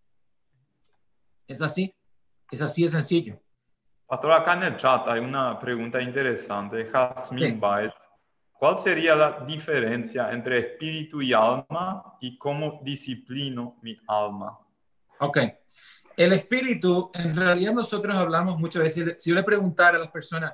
[1.47, 1.93] Es así,
[2.51, 3.41] es así de sencillo.
[4.07, 6.85] Pastor, acá en el chat hay una pregunta interesante.
[6.85, 7.93] Jasmine sí.
[8.53, 14.59] ¿cuál sería la diferencia entre espíritu y alma y cómo disciplino mi alma?
[15.19, 15.37] Ok.
[16.17, 20.53] El espíritu, en realidad nosotros hablamos muchas veces, si yo le preguntara a las personas,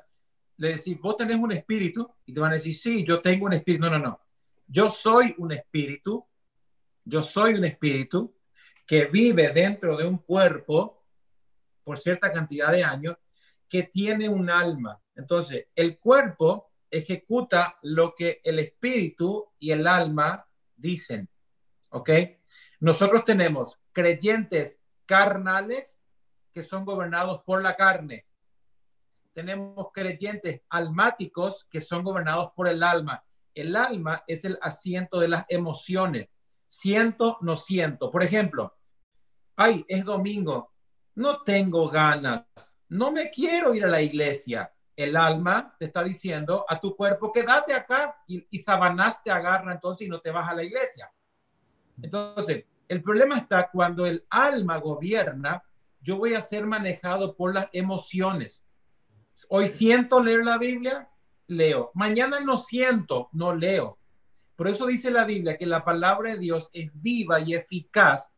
[0.57, 3.53] le decís, vos tenés un espíritu, y te van a decir, sí, yo tengo un
[3.53, 3.85] espíritu.
[3.85, 4.19] No, no, no.
[4.67, 6.25] Yo soy un espíritu
[7.05, 8.35] yo soy un espíritu
[8.85, 11.05] que vive dentro de un cuerpo
[11.83, 13.15] por cierta cantidad de años
[13.69, 15.01] que tiene un alma.
[15.15, 21.29] Entonces, el cuerpo ejecuta lo que el espíritu y el alma dicen.
[21.89, 22.09] ¿Ok?
[22.79, 26.03] Nosotros tenemos creyentes carnales
[26.51, 28.25] que son gobernados por la carne.
[29.33, 33.23] Tenemos creyentes almáticos que son gobernados por el alma.
[33.53, 36.29] El alma es el asiento de las emociones
[36.75, 38.11] siento, no siento.
[38.11, 38.75] Por ejemplo,
[39.55, 40.73] ay, es domingo,
[41.15, 42.45] no tengo ganas,
[42.89, 44.71] no me quiero ir a la iglesia.
[44.95, 50.07] El alma te está diciendo a tu cuerpo, quédate acá y, Sabanás te agarra entonces
[50.07, 51.11] y no te vas a la iglesia.
[52.01, 55.63] Entonces, el problema está cuando el alma gobierna,
[56.01, 58.65] yo voy a ser manejado por las emociones.
[59.49, 61.09] Hoy siento leer la Biblia,
[61.47, 61.91] leo.
[61.93, 63.97] Mañana no siento, no leo.
[64.55, 68.31] Por eso dice la Biblia que la palabra de Dios es viva y eficaz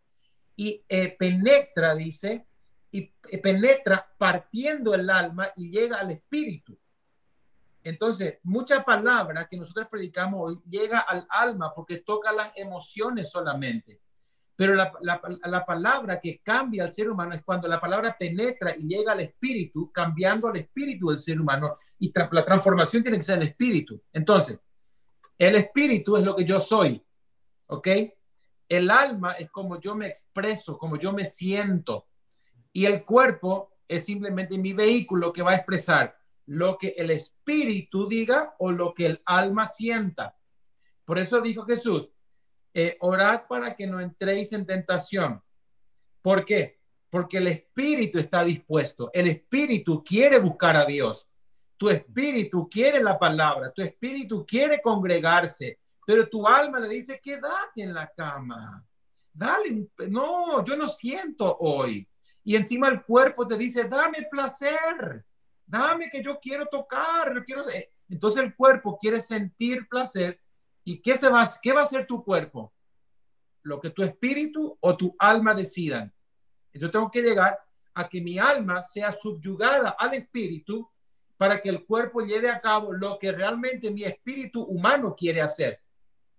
[0.55, 2.47] y eh, penetra, dice,
[2.91, 6.77] y eh, penetra partiendo el alma y llega al espíritu.
[7.83, 14.01] Entonces, mucha palabra que nosotros predicamos hoy llega al alma porque toca las emociones solamente.
[14.55, 18.87] Pero la, la, palabra que cambia al ser humano es cuando la palabra penetra y
[18.87, 21.77] llega al espíritu, cambiando al espíritu del ser humano.
[21.99, 24.01] Y la transformación tiene que ser el espíritu.
[24.11, 24.57] Entonces,
[25.37, 27.03] el espíritu es lo que yo soy,
[27.67, 27.87] ¿ok?
[28.69, 32.07] El alma es como yo me expreso, como yo me siento.
[32.73, 38.07] Y el cuerpo es simplemente mi vehículo que va a expresar lo que el espíritu
[38.07, 40.37] diga o lo que el alma sienta.
[41.05, 42.09] Por eso dijo Jesús,
[42.73, 45.41] eh, orad para que no entréis en tentación.
[46.21, 46.79] ¿Por qué?
[47.09, 49.09] Porque el espíritu está dispuesto.
[49.13, 51.27] El espíritu quiere buscar a Dios.
[51.77, 53.71] Tu espíritu quiere la palabra.
[53.71, 55.79] Tu espíritu quiere congregarse.
[56.05, 58.83] Pero tu alma le dice, quédate en la cama.
[59.33, 62.07] Dale, no, yo no siento hoy.
[62.43, 65.25] Y encima el cuerpo te dice, dame placer.
[65.65, 67.43] Dame que yo quiero tocar.
[67.45, 67.63] quiero...
[68.09, 70.39] Entonces el cuerpo quiere sentir placer.
[70.83, 72.73] ¿Y qué, se va, qué va a hacer tu cuerpo?
[73.63, 76.13] Lo que tu espíritu o tu alma decidan.
[76.73, 77.59] Yo tengo que llegar
[77.93, 80.89] a que mi alma sea subyugada al espíritu
[81.37, 85.79] para que el cuerpo lleve a cabo lo que realmente mi espíritu humano quiere hacer.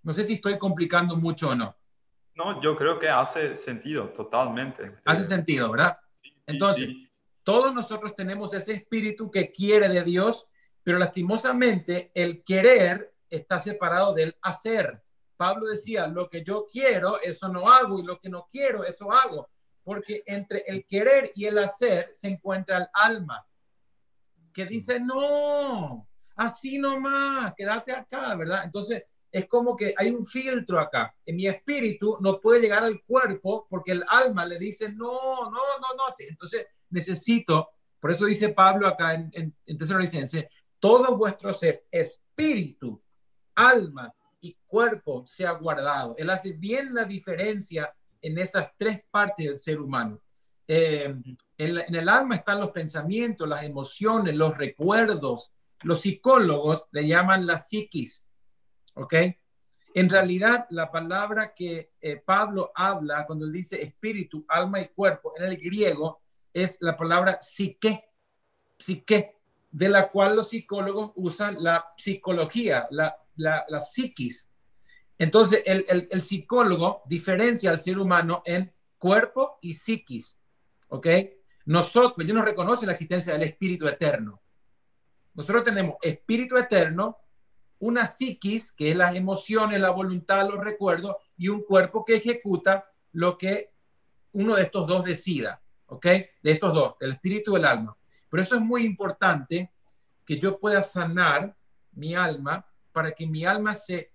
[0.02, 1.76] No sé si estoy complicando mucho o no.
[2.34, 4.94] No, yo creo que hace sentido totalmente.
[5.04, 5.98] Hace sentido, ¿verdad?
[6.46, 6.88] Entonces,
[7.42, 10.46] todos nosotros tenemos ese espíritu que quiere de Dios,
[10.82, 15.02] pero lastimosamente el querer está separado del hacer.
[15.37, 19.12] Pablo decía, lo que yo quiero, eso no hago, y lo que no quiero, eso
[19.12, 19.48] hago
[19.88, 23.46] porque entre el querer y el hacer se encuentra el alma,
[24.52, 28.62] que dice, no, así nomás, quédate acá, ¿verdad?
[28.64, 31.14] Entonces, es como que hay un filtro acá.
[31.24, 35.50] En mi espíritu no puede llegar al cuerpo porque el alma le dice, no, no,
[35.50, 36.24] no, no, así.
[36.28, 37.68] Entonces, necesito,
[38.00, 39.78] por eso dice Pablo acá en, en, en
[40.78, 43.02] todo vuestro ser, espíritu,
[43.54, 46.14] alma y cuerpo sea guardado.
[46.16, 50.20] Él hace bien la diferencia en esas tres partes del ser humano.
[50.68, 51.14] Eh,
[51.57, 55.52] en, el alma están los pensamientos, las emociones, los recuerdos.
[55.83, 58.26] Los psicólogos le llaman la psiquis,
[58.94, 59.14] ¿ok?
[59.94, 65.46] En realidad, la palabra que eh, Pablo habla cuando dice espíritu, alma y cuerpo en
[65.46, 66.20] el griego
[66.52, 68.04] es la palabra psique,
[68.78, 69.37] psique,
[69.70, 74.50] de la cual los psicólogos usan la psicología, la, la, psiquis,
[75.18, 80.38] entonces, el, psicólogo diferencia al ser humano en cuerpo y psiquis.
[80.88, 81.07] ¿Ok?
[81.66, 84.40] Nosotros, yo no reconoce la existencia del espíritu eterno.
[85.35, 87.18] Nosotros tenemos espíritu eterno,
[87.79, 92.90] una psiquis, que es las emociones, la voluntad, los recuerdos, y un cuerpo que ejecuta
[93.12, 93.72] lo que
[94.33, 95.62] uno de estos dos decida.
[95.87, 96.05] ¿Ok?
[96.42, 97.96] De estos dos, el espíritu y el alma.
[98.29, 99.72] Por eso es muy importante
[100.27, 101.57] que yo pueda sanar
[101.92, 104.12] mi alma para que mi alma se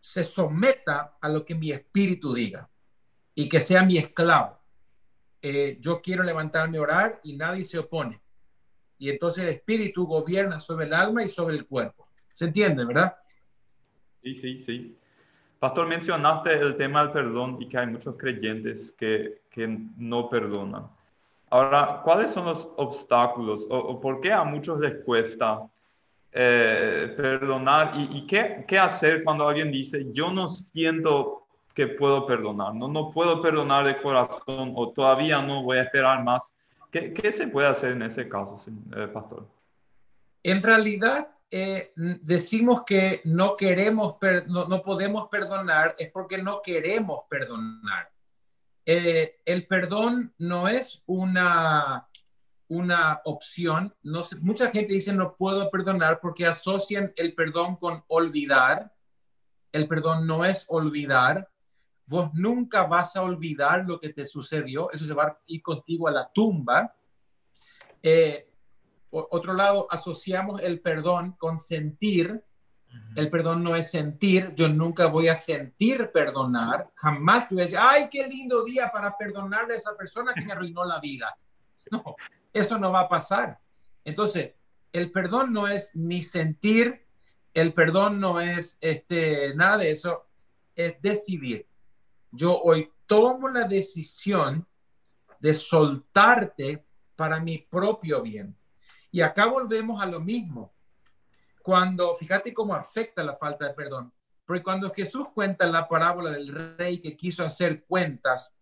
[0.00, 2.68] se someta a lo que mi espíritu diga
[3.34, 4.59] y que sea mi esclavo.
[5.42, 8.20] Eh, yo quiero levantarme a orar y nadie se opone.
[8.98, 12.06] Y entonces el espíritu gobierna sobre el alma y sobre el cuerpo.
[12.34, 13.16] ¿Se entiende, verdad?
[14.22, 14.96] Sí, sí, sí.
[15.58, 20.88] Pastor, mencionaste el tema del perdón y que hay muchos creyentes que, que no perdonan.
[21.50, 25.68] Ahora, ¿cuáles son los obstáculos o, o por qué a muchos les cuesta
[26.32, 31.39] eh, perdonar y, qué, qué, hacer cuando alguien dice, yo no siento
[31.80, 36.22] que puedo perdonar, no, no puedo perdonar de corazón o todavía no voy a esperar
[36.22, 36.54] más.
[36.90, 38.56] ¿Qué, qué se puede hacer en ese caso,
[38.96, 39.48] eh, pastor?
[40.42, 44.16] En realidad, eh, decimos que no queremos,
[44.46, 48.10] no, no, podemos perdonar, es porque no queremos perdonar.
[48.84, 52.08] el perdón no es una
[52.70, 53.94] una opción.
[54.02, 58.92] No mucha gente dice no puedo perdonar porque asocian el perdón con olvidar.
[59.72, 61.48] El perdón no es olvidar.
[62.10, 64.90] Vos nunca vas a olvidar lo que te sucedió.
[64.90, 66.92] Eso se va a ir contigo a la tumba.
[68.02, 68.50] Eh,
[69.08, 72.42] por otro lado, asociamos el perdón con sentir.
[73.14, 74.52] El perdón no es sentir.
[74.56, 76.90] Yo nunca voy a sentir perdonar.
[76.96, 80.84] Jamás a decir, ay, qué lindo día para perdonarle a esa persona que me arruinó
[80.84, 81.38] la vida.
[81.92, 82.16] No,
[82.52, 83.60] eso no va a pasar.
[84.04, 84.54] Entonces,
[84.92, 87.06] el perdón no es ni sentir,
[87.54, 90.26] el perdón no es este, nada de eso,
[90.74, 91.69] es decidir.
[92.30, 94.66] Yo hoy tomo la decisión
[95.40, 96.84] de soltarte
[97.16, 98.56] para mi propio bien.
[99.10, 100.72] Y acá volvemos a lo mismo.
[101.62, 104.12] Cuando, fíjate cómo afecta la falta de perdón.
[104.44, 108.56] Porque cuando Jesús cuenta la parábola del rey que quiso hacer cuentas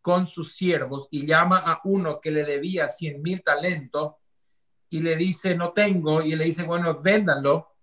[0.00, 4.14] con sus siervos y llama a uno que le debía 100 mil talentos
[4.88, 7.74] y le dice, no tengo, y le dice, bueno, véndanlo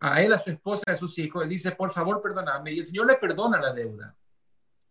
[0.00, 1.44] a él, a su esposa, a sus hijos.
[1.44, 2.72] Él dice, por favor, perdóname.
[2.72, 4.16] Y el Señor le perdona la deuda.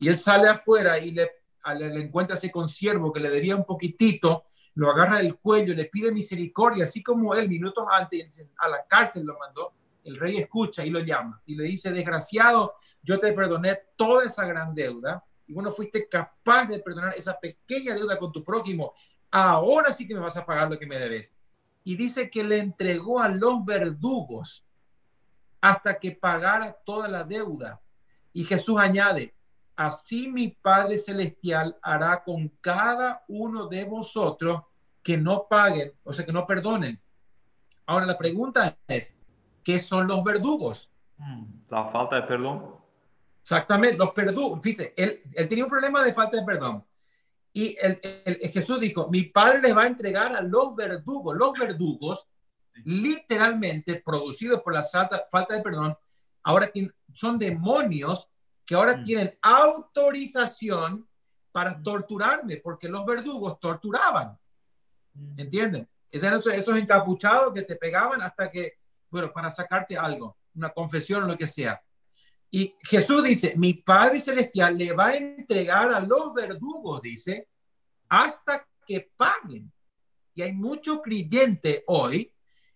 [0.01, 1.29] Y él sale afuera y le,
[1.77, 6.11] le, encuentra ese consiervo que le debía un poquitito, lo agarra del cuello, le pide
[6.11, 9.73] misericordia, así como él minutos antes a la cárcel lo mandó.
[10.03, 12.73] El rey escucha y lo llama y le dice, desgraciado,
[13.03, 17.39] yo te perdoné toda esa gran deuda y vos no fuiste capaz de perdonar esa
[17.39, 18.95] pequeña deuda con tu prójimo,
[19.29, 21.31] ahora sí que me vas a pagar lo que me debes.
[21.83, 24.65] y dice que le entregó a los verdugos
[25.61, 27.79] hasta que pagara toda la deuda.
[28.33, 29.35] Y Jesús añade,
[29.85, 34.61] así mi Padre Celestial hará con cada uno de vosotros
[35.01, 37.01] que no paguen, o sea, que no perdonen.
[37.85, 39.15] Ahora la pregunta es,
[39.63, 40.89] ¿qué son los verdugos?
[41.69, 42.75] La falta de perdón.
[43.41, 44.61] Exactamente, los verdugos.
[44.61, 46.85] Fíjese, él, él tenía un problema de falta de perdón.
[47.53, 47.99] Y el,
[48.53, 51.35] Jesús dijo, mi padre les va a entregar a los verdugos.
[51.35, 52.27] Los verdugos,
[52.85, 55.97] literalmente producidos por la falta, falta de perdón,
[56.43, 56.71] ahora
[57.13, 58.30] son demonios
[58.71, 59.03] que ahora mm.
[59.03, 61.05] tienen autorización
[61.51, 64.39] para torturarme, porque los verdugos torturaban.
[65.13, 65.39] Mm.
[65.41, 65.89] ¿Entienden?
[66.09, 68.77] Esos, esos encapuchados que te pegaban hasta que,
[69.09, 71.83] bueno, para sacarte algo, una confesión o lo que sea.
[72.49, 77.49] Y Jesús dice, mi Padre Celestial le va a entregar a los verdugos, dice,
[78.07, 79.69] hasta que paguen.
[80.33, 82.33] Y hay muchos creyentes hoy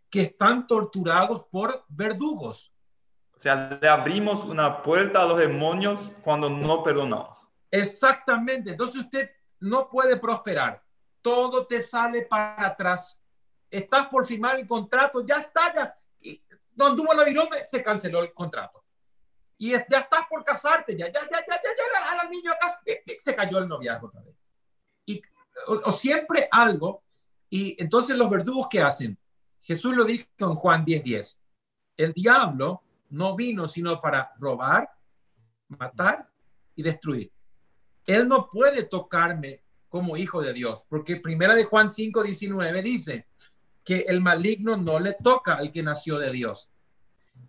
[0.10, 2.75] que están torturados por verdugos.
[3.46, 7.48] O sea, le abrimos una puerta a los demonios cuando no perdonamos.
[7.70, 8.72] Exactamente.
[8.72, 9.30] Entonces usted
[9.60, 10.84] no puede prosperar.
[11.22, 13.20] Todo te sale para atrás.
[13.70, 15.96] Estás por firmar el contrato, ya está, ya.
[16.72, 18.84] Don Dumo la virome, se canceló el contrato
[19.58, 22.82] y ya estás por casarte, ya, ya, ya, ya, ya, ya, al niño acá,
[23.20, 24.36] se cayó el noviazgo otra vez.
[25.06, 25.22] Y,
[25.68, 27.04] o, siempre algo,
[27.50, 29.18] y entonces los verdugos, ¿qué hacen?
[29.62, 31.04] Jesús lo dijo en Juan 10:10.
[31.04, 31.42] 10.
[31.98, 34.90] El diablo no vino sino para robar,
[35.68, 36.30] matar
[36.76, 37.32] y destruir.
[38.06, 43.28] Él no puede tocarme como hijo de Dios, porque primera de Juan 5:19 dice
[43.84, 46.72] que el maligno no le toca al que nació de Dios.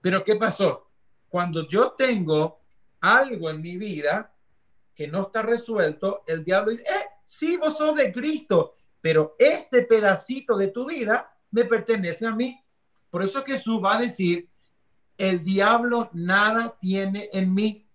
[0.00, 0.86] Pero ¿qué pasó?
[1.28, 2.60] cuando yo tengo
[3.00, 4.32] algo en mi vida
[4.94, 9.82] que no está resuelto, el diablo dice, eh, sí, vos sos de Cristo, pero este
[9.82, 12.58] pedacito de tu vida me pertenece a mí.
[13.10, 14.48] Por eso Jesús va a decir,
[15.18, 17.88] el diablo nada tiene en mí.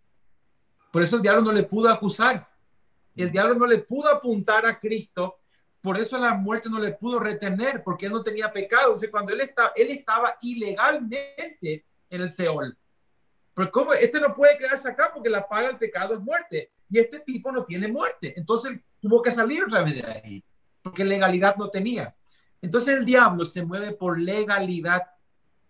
[0.91, 2.49] Por eso el diablo no le pudo acusar.
[3.15, 5.39] El diablo no le pudo apuntar a Cristo.
[5.81, 8.95] Por eso la muerte no le pudo retener, porque él no tenía pecado.
[8.95, 12.77] O cuando él, está, él estaba ilegalmente en el Seol.
[13.53, 13.93] Pero ¿cómo?
[13.93, 16.71] Este no puede quedarse acá porque la paga del pecado es muerte.
[16.89, 18.33] Y este tipo no tiene muerte.
[18.35, 20.43] Entonces tuvo que salir otra vez de ahí,
[20.81, 22.15] porque legalidad no tenía.
[22.61, 25.03] Entonces el diablo se mueve por legalidad.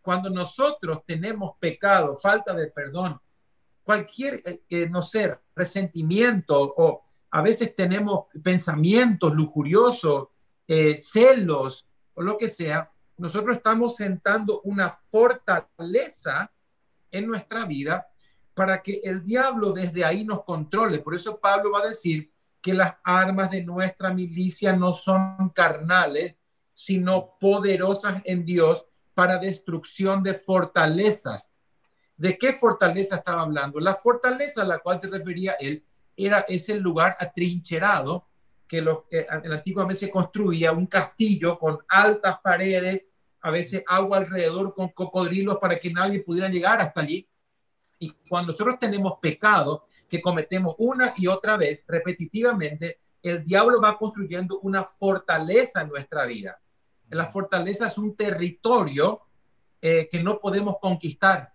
[0.01, 3.19] Cuando nosotros tenemos pecado, falta de perdón,
[3.83, 10.29] cualquier, eh, eh, no sé, resentimiento o a veces tenemos pensamientos lujuriosos,
[10.67, 16.51] eh, celos o lo que sea, nosotros estamos sentando una fortaleza
[17.11, 18.07] en nuestra vida
[18.53, 20.99] para que el diablo desde ahí nos controle.
[20.99, 22.31] Por eso Pablo va a decir
[22.61, 26.35] que las armas de nuestra milicia no son carnales,
[26.73, 31.51] sino poderosas en Dios para destrucción de fortalezas.
[32.17, 33.79] ¿De qué fortaleza estaba hablando?
[33.79, 35.83] La fortaleza a la cual se refería él
[36.15, 38.27] era ese lugar atrincherado
[38.67, 43.01] que los, eh, antiguamente se construía un castillo con altas paredes,
[43.41, 47.27] a veces agua alrededor con cocodrilos para que nadie pudiera llegar hasta allí.
[47.99, 53.97] Y cuando nosotros tenemos pecado que cometemos una y otra vez, repetitivamente, el diablo va
[53.97, 56.59] construyendo una fortaleza en nuestra vida.
[57.11, 59.21] La fortaleza es un territorio
[59.81, 61.53] eh, que no podemos conquistar.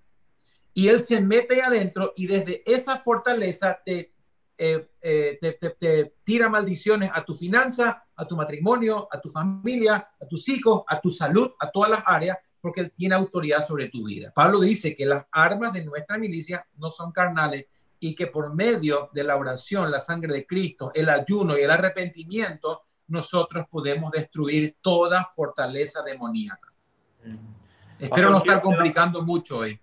[0.75, 4.13] Y él se mete adentro y desde esa fortaleza te,
[4.59, 10.27] eh, eh, te, tira maldiciones a tu finanza, a tu matrimonio, a tu familia, a
[10.27, 14.05] tus hijos, a tu salud, a todas las áreas, porque Él tiene autoridad sobre tu
[14.05, 14.33] vida.
[14.35, 17.67] Pablo dice que las armas de nuestra milicia no son carnales
[18.01, 21.71] y que por medio de la oración, la sangre de Cristo, el ayuno y el
[21.71, 26.73] arrepentimiento, nosotros podemos destruir toda fortaleza demoníaca.
[27.25, 27.57] Mm.
[27.99, 29.81] Espero no estar complicando mucho hoy.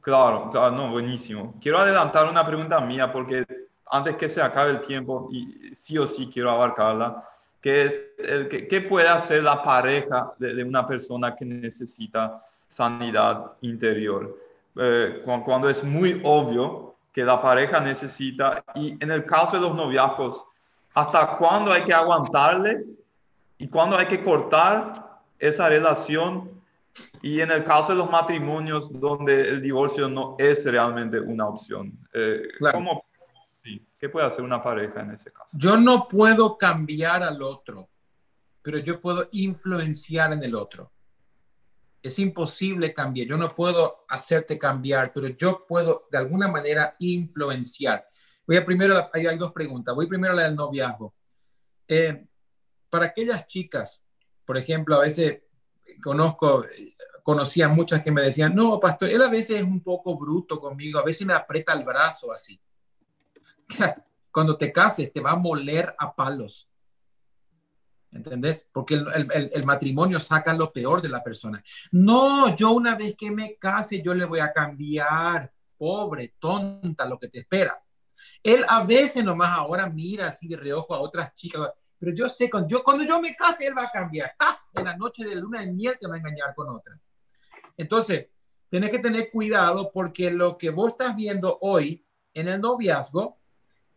[0.00, 1.54] Claro, claro, no, buenísimo.
[1.60, 3.46] Quiero adelantar una pregunta mía porque
[3.92, 7.28] antes que se acabe el tiempo, y sí o sí quiero abarcarla,
[7.60, 13.52] que es el, que, ¿qué puede hacer la pareja de, una persona que necesita sanidad
[13.60, 14.36] interior?
[14.76, 19.74] Eh, cuando, es muy obvio que la pareja necesita, y en el caso de los
[19.76, 20.46] noviazgos,
[20.94, 22.84] ¿hasta cuándo hay que aguantarle?
[23.58, 26.50] ¿Y cuándo hay que cortar esa relación?
[27.22, 31.98] Y en el caso de los matrimonios donde el divorcio no es realmente una opción,
[32.12, 33.04] eh, ¿cómo
[34.02, 35.56] ¿Qué puede hacer una pareja en ese caso?
[35.56, 37.88] Yo no puedo cambiar al otro,
[38.60, 40.90] pero yo puedo influenciar en el otro.
[42.02, 43.28] Es imposible cambiar.
[43.28, 48.04] Yo no puedo hacerte cambiar, pero yo puedo de alguna manera influenciar.
[48.46, 49.94] Voy a primero, hay dos preguntas.
[49.94, 51.14] Voy primero a la del noviazgo.
[51.86, 52.26] Eh,
[52.90, 54.02] para aquellas chicas,
[54.44, 55.42] por ejemplo, a veces
[56.02, 56.64] conozco,
[57.22, 60.98] conocía muchas que me decían, no, pastor, él a veces es un poco bruto conmigo,
[60.98, 62.60] a veces me aprieta el brazo así.
[64.32, 66.68] Cuando te cases te va a moler a palos.
[68.10, 68.68] ¿Entendés?
[68.70, 71.62] Porque el, matrimonio saca lo peor de la persona.
[71.92, 75.50] No, yo una vez que me case, yo le voy a cambiar.
[75.78, 77.82] Pobre, tonta, lo que te espera.
[78.42, 82.50] Él a veces nomás ahora mira así de reojo a otras chicas, pero yo sé,
[82.50, 84.34] cuando yo, cuando yo me case, él va a cambiar.
[84.74, 86.98] En la noche de luna de miel te va a engañar con otra.
[87.76, 88.28] Entonces,
[88.70, 93.38] tenés que tener cuidado porque lo que vos estás viendo hoy en el noviazgo,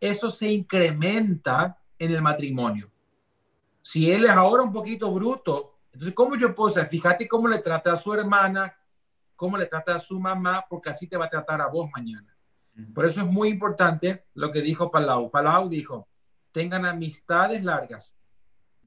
[0.01, 2.91] eso se incrementa en el matrimonio.
[3.81, 6.89] Si él es ahora un poquito bruto, entonces, ¿cómo yo puedo ser?
[6.89, 8.75] Fíjate cómo le trata a su hermana,
[9.33, 12.34] cómo le trata a su mamá, porque así te va a tratar a vos mañana.
[12.93, 15.31] Por eso es muy importante lo que dijo Palau.
[15.31, 16.09] Palau dijo,
[16.51, 18.15] tengan amistades largas,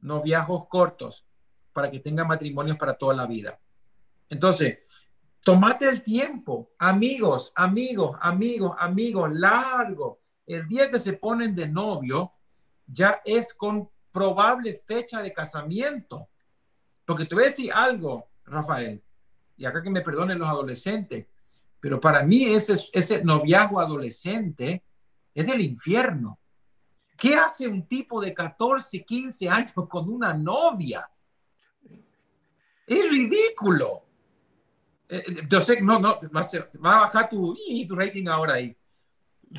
[0.02, 1.26] no viajos cortos,
[1.72, 3.58] para que tengan matrimonios para toda la vida.
[4.28, 4.80] Entonces,
[5.42, 10.20] tomate el tiempo, amigos, amigos, amigos, amigos, largo.
[10.46, 12.32] El día que se ponen de novio
[12.86, 16.28] ya es con probable fecha de casamiento.
[17.04, 19.02] Porque te voy a algo, Rafael,
[19.56, 21.26] y acá que me perdonen los adolescentes,
[21.80, 24.84] pero para mí ese, noviazgo adolescente
[25.34, 26.38] es del infierno.
[27.16, 31.08] ¿Qué hace un tipo de 14, 15 años con una novia?
[32.86, 34.04] Es ridículo.
[35.48, 37.56] Yo sé, no, no, va a, bajar tu,
[37.88, 38.76] tu rating ahora ahí.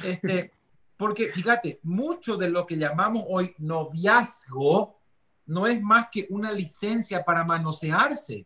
[0.03, 0.51] Este,
[0.95, 4.99] porque fíjate, mucho de lo que llamamos hoy noviazgo
[5.45, 8.45] no es más que una licencia para manosearse.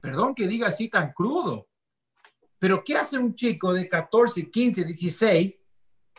[0.00, 1.68] Perdón que diga así tan crudo,
[2.62, 5.54] pero ¿qué hace un chico de 14, 15, 16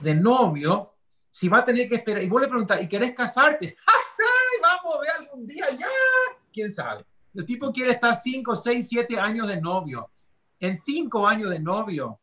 [0.02, 0.94] de novio
[1.32, 2.22] si va a tener que esperar?
[2.22, 3.78] Y vos le preguntas, ¿y querés casarte?
[3.88, 5.88] ¡Ay, vamos a ver algún día ya!
[6.52, 7.06] ¿Quién sabe?
[7.34, 10.12] El tipo quiere estar 5, 6, 7 años de novio.
[10.60, 12.20] En 5 años de novio,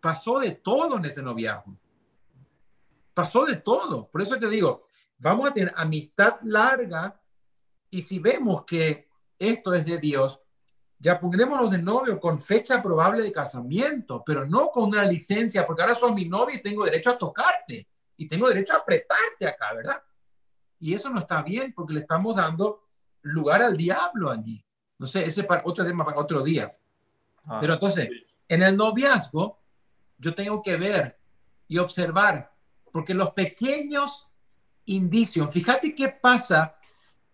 [0.00, 1.76] pasó de todo en ese noviazgo.
[3.12, 4.08] Pasó de todo.
[4.08, 4.86] Por eso te digo,
[5.18, 7.20] vamos a tener amistad larga
[7.90, 9.06] y si vemos que
[9.38, 10.40] esto es de Dios,
[10.98, 15.82] ya pondrémonos de novio con fecha probable de casamiento, pero no con una licencia, porque
[15.82, 19.74] ahora son mi novio y tengo derecho a tocarte y tengo derecho a apretarte acá,
[19.74, 20.02] ¿verdad?
[20.78, 22.82] Y eso no está bien porque le estamos dando
[23.22, 24.64] lugar al diablo allí.
[24.98, 26.76] No sé, ese para otro tema para otro día.
[27.46, 28.08] Ah, pero entonces,
[28.48, 29.60] en el noviazgo,
[30.18, 31.18] yo tengo que ver
[31.68, 32.52] y observar,
[32.92, 34.28] porque los pequeños
[34.84, 36.76] indicios, fíjate qué pasa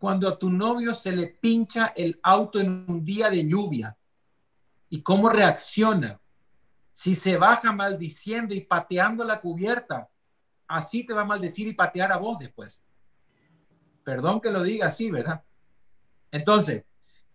[0.01, 3.99] cuando a tu novio se le pincha el auto en un día de lluvia
[4.89, 6.19] y cómo reacciona.
[6.91, 10.09] Si se baja maldiciendo y pateando la cubierta,
[10.67, 12.83] así te va a maldecir y patear a vos después.
[14.03, 15.45] Perdón que lo diga así, ¿verdad?
[16.31, 16.85] Entonces,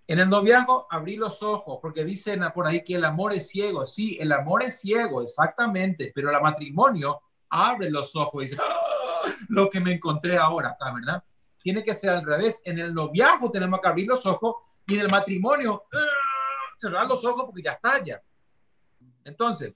[0.08, 3.86] en el noviazgo abrí los ojos porque dicen por ahí que el amor es ciego.
[3.86, 9.30] Sí, el amor es ciego, exactamente, pero el matrimonio abre los ojos y dice, ¡Ah!
[9.50, 11.24] lo que me encontré ahora ¿verdad?
[11.66, 12.62] Tiene que ser al revés.
[12.64, 16.78] En el noviazgo tenemos que abrir los ojos y en el matrimonio ¡ah!
[16.78, 18.22] cerrar los ojos porque ya está ya.
[19.24, 19.74] Entonces,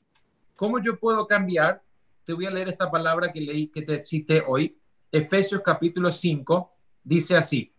[0.55, 1.81] ¿cómo yo puedo cambiar?
[2.25, 4.77] Te voy a leer esta palabra que leí, que te cité hoy.
[5.11, 6.71] Efesios capítulo 5
[7.03, 7.73] dice así,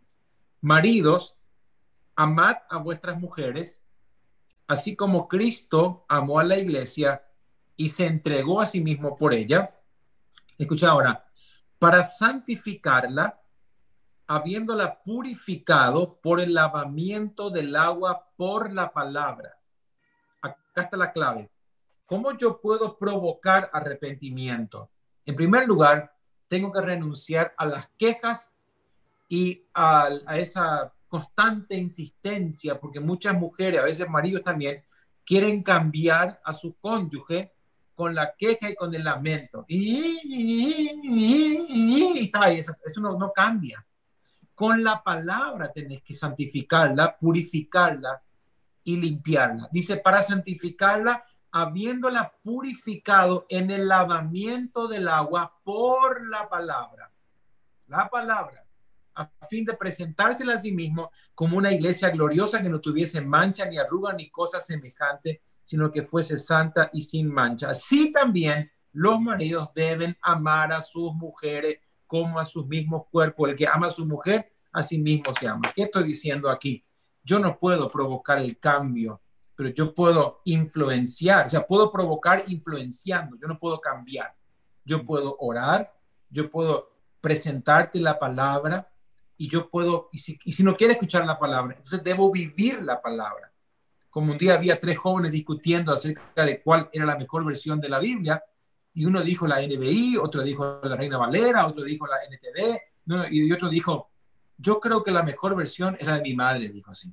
[0.60, 1.36] maridos,
[2.16, 3.80] amad a vuestras mujeres,
[4.66, 7.24] así como Cristo amó a la iglesia
[7.76, 9.72] y se entregó a sí mismo por ella.
[10.58, 11.24] Escucha ahora,
[11.78, 13.39] para santificarla
[14.30, 19.58] habiéndola purificado por el lavamiento del agua por la palabra.
[20.40, 21.50] Acá está la clave.
[22.06, 24.88] ¿Cómo yo puedo provocar arrepentimiento?
[25.26, 26.14] En primer lugar,
[26.46, 28.54] tengo que renunciar a las quejas
[29.28, 34.84] y a, esa constante insistencia, porque muchas mujeres, a veces maridos también,
[35.26, 37.52] quieren cambiar a su cónyuge
[37.96, 39.64] con la queja y con el lamento.
[39.66, 40.20] Y,
[42.16, 43.84] está, eso, eso no, no cambia.
[44.60, 48.22] Con la palabra tenés que santificarla, purificarla
[48.84, 49.70] y limpiarla.
[49.72, 57.10] Dice, para santificarla, habiéndola purificado en el lavamiento del agua por la palabra.
[57.86, 58.66] La palabra,
[59.14, 63.64] a fin de presentársela a sí mismo como una iglesia gloriosa que no tuviese mancha
[63.64, 67.70] ni arruga ni cosa semejante, sino que fuese santa y sin mancha.
[67.70, 71.78] Así también los maridos deben amar a sus mujeres
[72.10, 73.48] como a sus mismos cuerpos.
[73.48, 75.62] El que ama a su mujer, a sí mismo se ama.
[75.72, 76.84] ¿Qué estoy diciendo aquí?
[77.22, 79.20] Yo no puedo provocar el cambio,
[79.54, 84.34] pero yo puedo influenciar, o sea, puedo provocar influenciando, yo no puedo cambiar.
[84.84, 85.94] Yo puedo orar,
[86.28, 86.88] yo puedo
[87.20, 88.90] presentarte la palabra,
[89.36, 92.82] y yo puedo, y si, y si no quiere escuchar la palabra, entonces debo vivir
[92.82, 93.52] la palabra.
[94.10, 97.88] Como un día había tres jóvenes discutiendo acerca de cuál era la mejor versión de
[97.88, 98.42] la Biblia,
[98.94, 103.24] y uno dijo la NBI, otro dijo la Reina Valera, otro dijo la NTV, no,
[103.28, 104.10] y otro dijo,
[104.56, 107.12] yo creo que la mejor versión es la de mi madre, dijo así.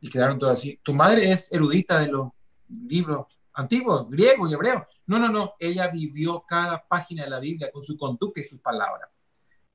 [0.00, 0.78] Y quedaron todos así.
[0.82, 2.28] Tu madre es erudita de los
[2.68, 4.86] libros antiguos, griego y hebreo.
[5.06, 8.60] No, no, no, ella vivió cada página de la Biblia con su conducta y sus
[8.60, 9.08] palabras.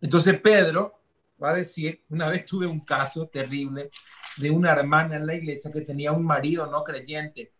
[0.02, 1.02] Entonces Pedro
[1.42, 3.90] va a decir, una vez tuve un caso terrible
[4.38, 7.54] de una hermana en la iglesia que tenía un marido no creyente.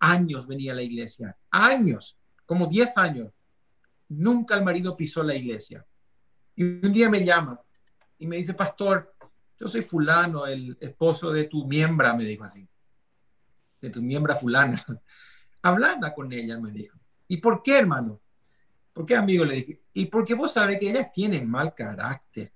[0.00, 2.18] Años venía a la iglesia, años,
[2.50, 3.32] como 10 años.
[4.08, 5.86] Nunca el marido pisó la iglesia.
[6.56, 7.60] Y un día me llama
[8.18, 9.14] y me dice, pastor,
[9.56, 12.66] yo soy fulano, el esposo de tu miembra, me dijo así,
[13.80, 14.84] de tu miembra fulana.
[15.62, 16.98] Hablando con ella, me dijo.
[17.28, 18.20] ¿Y por qué, hermano?
[18.92, 19.44] ¿Por qué, amigo?
[19.44, 19.82] Le dije.
[19.92, 22.52] Y porque vos sabés que ellas tienen mal carácter.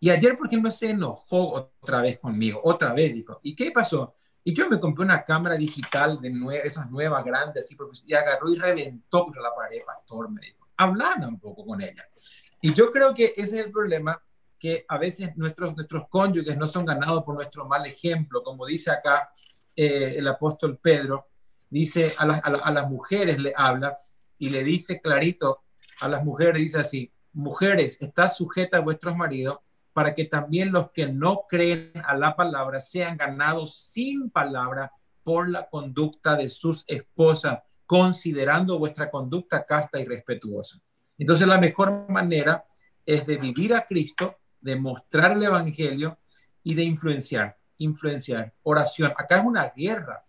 [0.00, 3.38] Y ayer, por ejemplo, se enojó otra vez conmigo, otra vez, dijo.
[3.44, 4.16] ¿Y qué pasó?
[4.44, 7.76] Y yo me compré una cámara digital de esas nuevas grandes, así,
[8.06, 10.66] y agarró y reventó contra la pared, pastor, me dijo.
[10.76, 12.08] Hablando un poco con ella.
[12.60, 14.20] Y yo creo que ese es el problema,
[14.58, 18.90] que a veces nuestros, nuestros cónyuges no son ganados por nuestro mal ejemplo, como dice
[18.90, 19.32] acá
[19.74, 21.28] eh, el apóstol Pedro,
[21.68, 23.98] dice a, a las mujeres le habla
[24.38, 25.62] y le dice clarito
[26.00, 29.58] a las mujeres, dice así, mujeres, está sujeta a vuestros maridos
[29.92, 35.48] para que también los que no creen a la palabra sean ganados sin palabra por
[35.48, 40.80] la conducta de sus esposas, considerando vuestra conducta casta y respetuosa.
[41.18, 42.64] Entonces la mejor manera
[43.04, 46.18] es de vivir a Cristo, de mostrar el Evangelio
[46.62, 48.54] y de influenciar, influenciar.
[48.62, 49.12] Oración.
[49.16, 50.24] Acá es una guerra.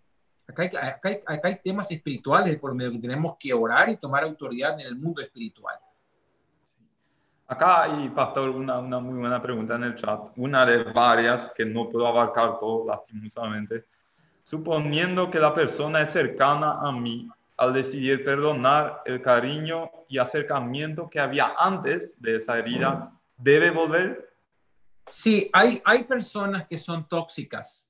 [0.46, 3.96] Acá hay, acá hay, acá hay temas espirituales por medio que tenemos que orar y
[3.96, 5.76] tomar autoridad en el mundo espiritual.
[7.54, 11.64] Acá hay, Pastor, una, una, muy buena pregunta en el chat, una de varias que
[11.64, 13.84] no puedo abarcar todo, lastimosamente.
[14.42, 21.08] Suponiendo que la persona es cercana a mí, al decidir perdonar el cariño y acercamiento
[21.08, 24.34] que había antes de esa herida, ¿debe volver?
[25.08, 27.88] Sí, hay, hay personas que son tóxicas,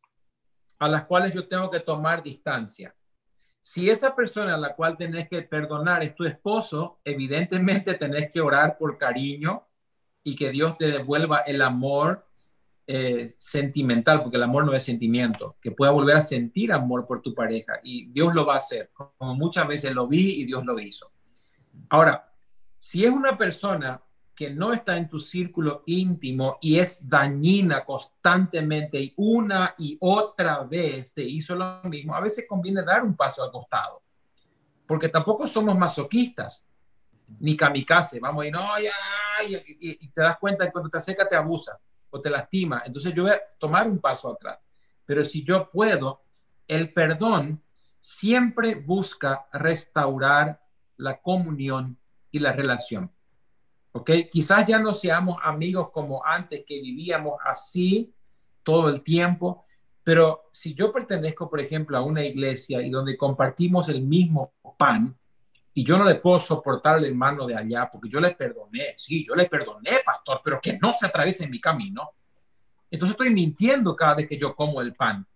[0.79, 2.95] a las cuales yo tengo que tomar distancia.
[3.67, 8.43] Si esa persona a la cual tenés que perdonar es tu esposo, evidentemente tenés que
[8.43, 9.67] orar por cariño
[10.23, 12.27] y que Dios te devuelva el amor
[12.87, 17.23] eh, sentimental, porque el amor no es sentimiento, que pueda volver a sentir amor por
[17.23, 20.63] tu pareja y Dios lo va a hacer, como muchas veces lo vi y Dios
[20.67, 21.11] lo hizo.
[21.89, 22.31] Ahora,
[22.77, 24.04] si es una persona
[24.35, 30.65] que no está en tu círculo íntimo y es dañina constantemente y una y otra
[30.65, 34.03] vez te hizo lo mismo, a veces conviene dar un paso al costado,
[34.87, 36.65] porque tampoco somos masoquistas
[37.39, 38.93] ni kamikaze, vamos y no, ya,
[39.49, 41.79] y, te das cuenta que cuando te acerca te abusa
[42.11, 44.59] o te lastima, entonces yo voy a tomar un paso atrás,
[45.07, 46.23] pero si yo puedo,
[46.67, 47.63] el perdón
[48.01, 50.61] siempre busca restaurar
[50.97, 51.99] la comunión
[52.31, 53.11] y la relación.
[53.95, 54.11] ¿Ok?
[54.31, 58.13] Quizás ya no seamos amigos como antes, que vivíamos así
[58.65, 59.65] todo el tiempo,
[60.03, 65.17] pero si yo pertenezco, por ejemplo, a una iglesia y donde compartimos el mismo pan,
[65.73, 69.25] y yo no le puedo soportar el hermano de allá porque yo le perdoné, sí,
[69.29, 72.11] yo le perdoné, pastor, pero que no se atraviese en mi camino.
[72.91, 75.27] Entonces estoy mintiendo cada vez que yo como el pan,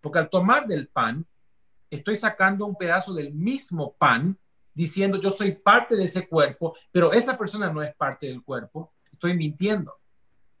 [0.00, 1.24] porque al tomar del pan,
[1.88, 4.36] estoy sacando un pedazo del mismo pan
[4.78, 8.92] diciendo yo soy parte de ese cuerpo, pero esa persona no es parte del cuerpo,
[9.12, 9.98] estoy mintiendo.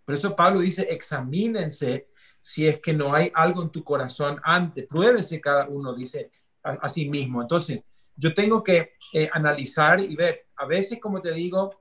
[0.04, 2.08] Por eso Pablo dice, examínense
[2.42, 6.32] si es que no hay algo en tu corazón antes, pruébese cada uno, dice
[6.64, 7.40] a, sí mismo.
[7.40, 7.82] Entonces,
[8.16, 11.80] yo tengo que eh, analizar y ver, a veces, como te digo,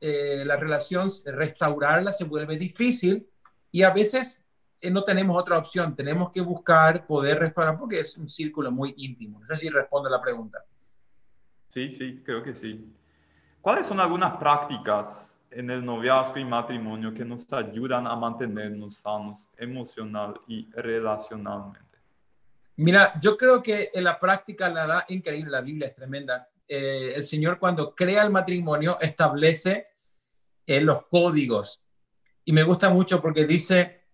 [0.00, 3.28] eh, la relación, restaurarla se vuelve difícil
[3.70, 4.42] y a veces
[4.80, 8.94] eh, no tenemos otra opción, tenemos que buscar poder restaurar porque es un círculo muy
[8.96, 9.40] íntimo.
[9.40, 10.64] No sé si responde la pregunta.
[11.76, 12.90] Sí, sí, creo que sí.
[13.60, 19.50] ¿Cuáles son algunas prácticas en el noviazgo y matrimonio que nos ayudan a mantenernos sanos
[19.58, 21.98] emocional y relacionalmente?
[22.76, 26.48] Mira, yo creo que en la práctica la da increíble, la Biblia es tremenda.
[26.66, 29.88] Eh, el Señor cuando crea el matrimonio establece
[30.64, 31.82] eh, los códigos.
[32.46, 34.06] Y me gusta mucho porque dice,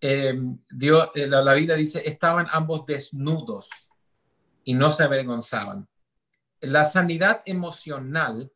[0.00, 0.40] eh,
[0.70, 3.70] Dios, la, la Biblia dice, estaban ambos desnudos
[4.62, 5.88] y no se avergonzaban.
[6.60, 8.52] La sanidad emocional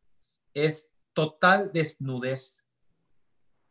[0.54, 2.64] es total desnudez.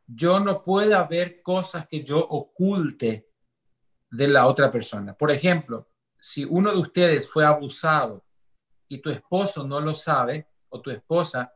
[0.08, 3.30] Yo no puedo haber cosas que yo oculte
[4.10, 5.14] de la otra persona.
[5.14, 8.26] Por ejemplo, si uno de ustedes fue abusado
[8.88, 11.54] y tu esposo no lo sabe o tu esposa,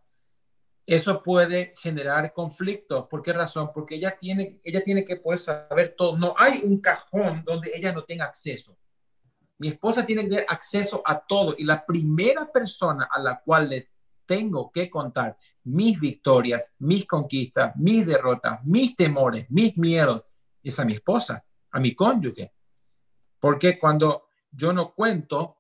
[0.86, 3.08] eso puede generar conflictos.
[3.08, 3.72] ¿Por qué razón?
[3.74, 6.18] Porque ella tiene, ella tiene que poder saber todo.
[6.18, 8.78] No hay un cajón donde ella no tenga acceso.
[9.58, 13.70] Mi esposa tiene que tener acceso a todo y la primera persona a la cual
[13.70, 13.90] le
[14.26, 20.24] tengo que contar mis victorias, mis conquistas, mis derrotas, mis temores, mis miedos,
[20.62, 22.54] es a mi esposa, a mi cónyuge.
[23.40, 25.58] Porque cuando yo no cuento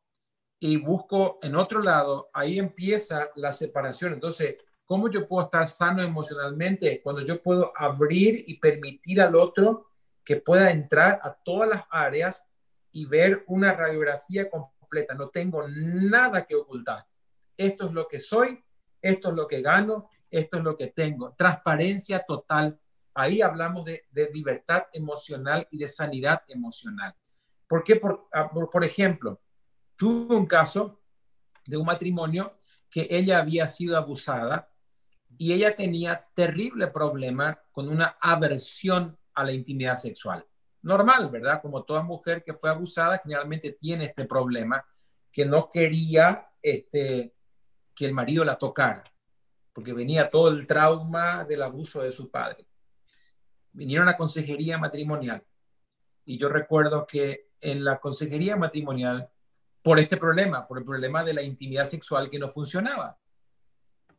[0.59, 4.13] y busco en otro lado, ahí empieza la separación.
[4.13, 9.87] Entonces, ¿cómo yo puedo estar sano emocionalmente cuando yo puedo abrir y permitir al otro
[10.23, 12.47] que pueda entrar a todas las áreas
[12.95, 15.13] y ver una radiografía completa?
[15.13, 17.05] No tengo nada que ocultar
[17.57, 18.63] esto es lo que soy,
[19.01, 21.33] esto es lo que gano, esto es lo que tengo.
[21.33, 22.79] Transparencia total.
[23.13, 27.15] Ahí hablamos de, libertad emocional y de sanidad emocional.
[27.67, 27.99] ¿Por qué?
[28.33, 29.41] Ah, por, por ejemplo,
[29.95, 31.01] tuve un caso
[31.65, 32.55] de un matrimonio
[32.89, 34.69] que ella había sido abusada
[35.37, 40.45] y ella tenía terrible problema con una aversión a la intimidad sexual.
[40.85, 41.63] Normal, ¿verdad?
[41.63, 44.85] Como toda mujer que fue abusada generalmente tiene este problema
[45.31, 47.33] que no quería este,
[47.95, 49.03] que el marido la tocara,
[49.73, 52.67] porque venía todo el trauma del abuso de su padre.
[53.71, 55.43] Vinieron a consejería matrimonial
[56.23, 59.27] y yo recuerdo que en la consejería matrimonial,
[59.81, 63.17] por este problema, por el problema de la intimidad sexual que no funcionaba.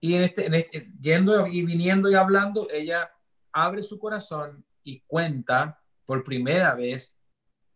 [0.01, 3.09] Y en este, en este yendo y viniendo y hablando, ella
[3.53, 7.19] abre su corazón y cuenta por primera vez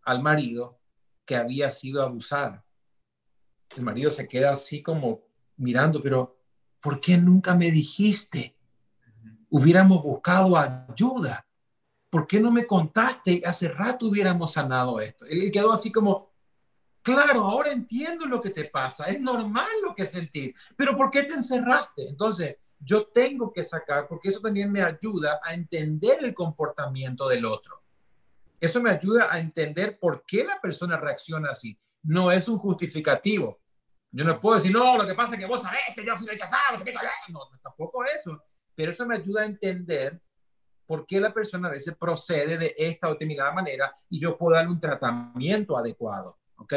[0.03, 0.81] al marido
[1.27, 2.65] que había sido abusada.
[3.77, 5.23] El marido se queda así como
[5.57, 6.39] mirando, pero
[6.81, 8.57] ¿por qué nunca me dijiste?
[9.51, 11.47] Hubiéramos buscado ayuda.
[12.09, 13.43] ¿Por qué no me contaste?
[13.45, 15.25] Hace rato hubiéramos sanado esto.
[15.27, 16.33] Él quedó así como,
[17.03, 19.05] claro, ahora entiendo lo que te pasa.
[19.07, 22.09] Es normal lo que sentí, pero ¿por qué te encerraste?
[22.09, 27.45] Entonces, yo tengo que sacar, porque eso también me ayuda a entender el comportamiento del
[27.45, 27.80] otro.
[28.61, 31.79] Eso me ayuda a entender por qué la persona reacciona así.
[32.03, 33.61] No es un justificativo.
[34.13, 36.27] Yo no puedo decir, no, lo que pasa es que vos sabés que yo fui
[36.27, 36.77] rechazado,
[37.29, 38.43] no, tampoco eso.
[38.75, 40.21] Pero eso me ayuda a entender
[40.87, 44.57] por qué la persona a veces procede de esta o determinada manera y yo puedo
[44.57, 46.39] darle un tratamiento adecuado.
[46.57, 46.75] ¿Ok?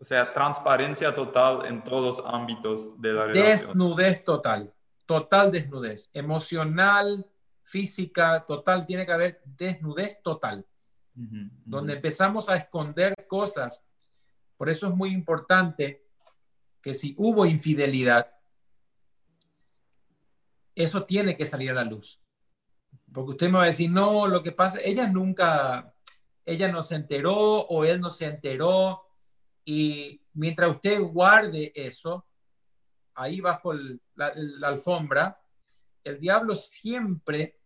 [0.00, 3.46] O sea, transparencia total en todos los ámbitos de la relación.
[3.48, 4.72] Desnudez total,
[5.06, 7.26] total desnudez, emocional,
[7.68, 10.66] física, total, tiene que haber desnudez total,
[11.14, 13.82] donde empezamos a esconder cosas
[14.58, 16.04] por eso es muy importante
[16.82, 18.34] que si hubo infidelidad,
[20.74, 22.20] eso tiene que salir a la luz.
[23.12, 25.94] Porque usted me va a decir, no, lo que pasa, ella nunca,
[26.44, 29.06] ella no se enteró o él no se enteró.
[29.64, 32.26] Y mientras usted guarde eso
[33.14, 35.40] ahí bajo la, la alfombra,
[36.02, 37.57] el diablo siempre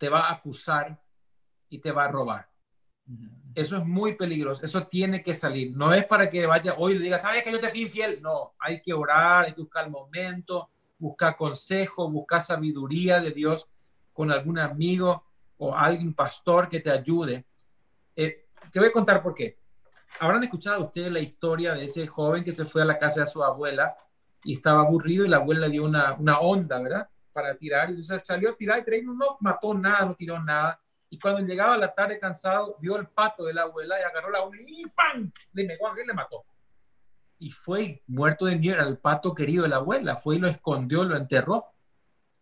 [0.00, 0.98] te va a acusar
[1.68, 2.48] y te va a robar.
[3.54, 4.64] Eso es muy peligroso.
[4.64, 5.76] Eso tiene que salir.
[5.76, 8.22] No es para que vaya hoy y le diga, ¿sabes que yo te fui infiel?
[8.22, 13.68] No, hay que orar, hay que buscar el momento, buscar consejo, buscar sabiduría de Dios
[14.14, 15.22] con algún amigo
[15.58, 17.44] o alguien pastor que te ayude.
[18.16, 19.58] Eh, te voy a contar por qué.
[20.18, 23.26] Habrán escuchado ustedes la historia de ese joven que se fue a la casa de
[23.26, 23.94] su abuela
[24.44, 27.10] y estaba aburrido y la abuela dio una, una onda, ¿verdad?
[27.32, 30.80] Para tirar y salió a tirar y no mató nada, no tiró nada
[31.12, 34.44] y cuando llegaba la tarde cansado, vio el pato de la abuela y agarró la
[34.44, 35.30] uña y ¡pam!
[35.52, 36.44] Le negó a le mató.
[37.40, 40.14] Y fue muerto de miedo, era el pato querido de la abuela.
[40.14, 41.64] Fue y lo escondió, lo enterró.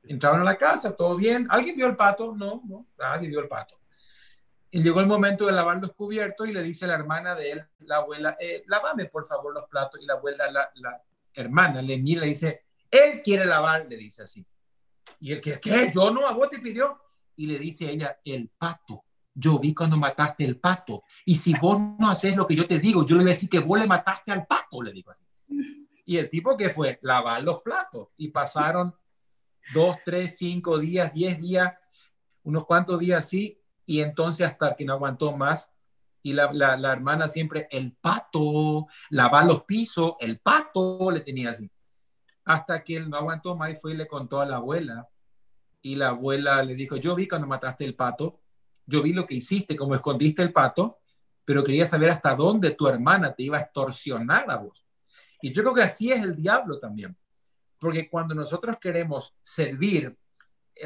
[0.02, 1.46] Entraron a la casa, todo bien.
[1.48, 2.34] ¿Alguien vio el pato?
[2.36, 3.80] No, no, nadie vio el pato.
[4.70, 7.52] Y llegó el momento de lavar los cubiertos y le dice a la hermana de
[7.52, 9.98] él, la abuela, eh, lávame por favor los platos.
[10.02, 14.24] Y la abuela, la, la hermana, le mira le dice, él quiere lavar, le dice
[14.24, 14.46] así.
[15.20, 15.90] Y el que, ¿qué?
[15.92, 16.98] Yo no, a vos te pidió
[17.36, 19.04] y le dice a ella, el pato.
[19.34, 21.04] Yo vi cuando mataste el pato.
[21.24, 23.48] Y si vos no haces lo que yo te digo, yo le voy a decir
[23.48, 25.24] que vos le mataste al pato, le digo así.
[26.04, 28.08] Y el tipo que fue lavar los platos.
[28.16, 28.94] Y pasaron
[29.72, 31.72] dos, tres, cinco días, diez días,
[32.42, 33.60] unos cuantos días así.
[33.86, 35.70] Y entonces hasta que no aguantó más.
[36.22, 41.50] Y la, la, la hermana siempre, el pato, lavar los pisos, el pato, le tenía
[41.50, 41.70] así.
[42.48, 45.06] Hasta que él no aguantó más y fue y le contó a la abuela
[45.82, 48.40] y la abuela le dijo, yo vi cuando mataste el pato,
[48.86, 50.96] yo vi lo que hiciste, como escondiste el pato,
[51.44, 54.82] pero quería saber hasta dónde tu hermana te iba a extorsionar a vos.
[55.42, 57.14] Y yo creo que así es el diablo también,
[57.78, 60.16] porque cuando nosotros queremos servir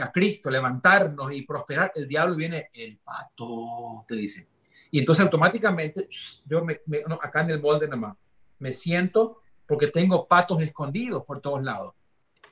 [0.01, 4.49] a Cristo, levantarnos y prosperar, el diablo viene, el pato, te dice.
[4.91, 6.09] Y entonces automáticamente,
[6.45, 6.81] yo me,
[7.23, 8.17] acá en el molde nomás,
[8.59, 11.95] me siento porque tengo patos escondidos por todos lados.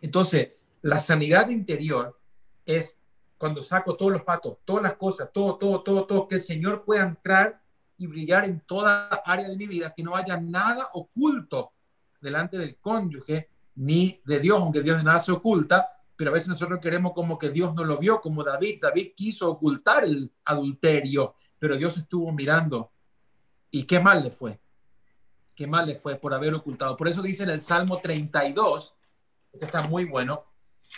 [0.01, 0.51] Entonces,
[0.83, 2.19] La sanidad interior
[2.65, 2.99] es
[3.37, 6.85] cuando saco todos los patos, todas las cosas, todo, todo, todo, todo, que el Señor
[6.85, 7.61] pueda entrar
[7.99, 11.73] y brillar en toda área de mi vida, que no haya nada oculto
[12.21, 16.49] delante del cónyuge ni de Dios, aunque Dios de nada se oculta, pero a veces
[16.49, 18.79] nosotros queremos como que Dios no lo vio, como David.
[18.83, 22.93] David quiso ocultar el adulterio, pero Dios estuvo mirando.
[23.71, 24.61] ¿Y qué mal le fue?
[25.61, 26.97] Qué mal le fue por haber ocultado.
[26.97, 28.95] Por eso dice en el Salmo 32,
[29.53, 30.47] este está muy bueno,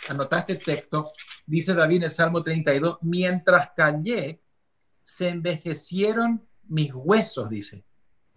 [0.07, 1.05] anotaste el texto,
[1.45, 4.41] dice David en el Salmo 32, mientras callé,
[5.03, 7.83] se envejecieron mis huesos, dice.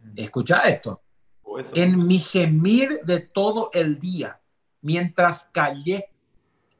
[0.00, 0.14] Mm.
[0.16, 1.00] Escucha esto.
[1.74, 4.40] En mi gemir de todo el día,
[4.80, 6.10] mientras callé.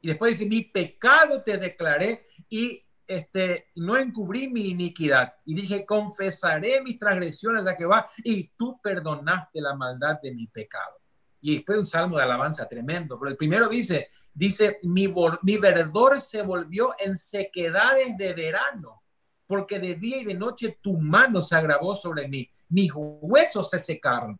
[0.01, 5.33] Y después dice, mi pecado te declaré y este, no encubrí mi iniquidad.
[5.45, 10.99] Y dije, confesaré mis transgresiones a va y tú perdonaste la maldad de mi pecado.
[11.39, 13.17] Y después un salmo de alabanza tremendo.
[13.17, 15.11] Pero el primero dice, dice, mi,
[15.43, 19.01] mi verdor se volvió en sequedades de verano,
[19.45, 22.49] porque de día y de noche tu mano se agravó sobre mí.
[22.69, 24.39] Mis huesos se secaron.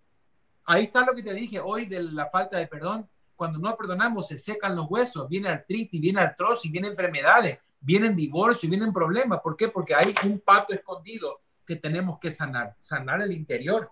[0.65, 3.09] Ahí está lo que te dije hoy de la falta de perdón.
[3.38, 8.69] Cuando no perdonamos, se secan los huesos, viene artritis, viene artrosis, viene enfermedades, vienen divorcios,
[8.69, 9.39] vienen problemas.
[9.41, 9.67] ¿Por qué?
[9.69, 13.91] Porque hay un pato escondido que tenemos que sanar, sanar el interior.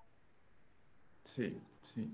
[1.25, 2.09] Sí, sí.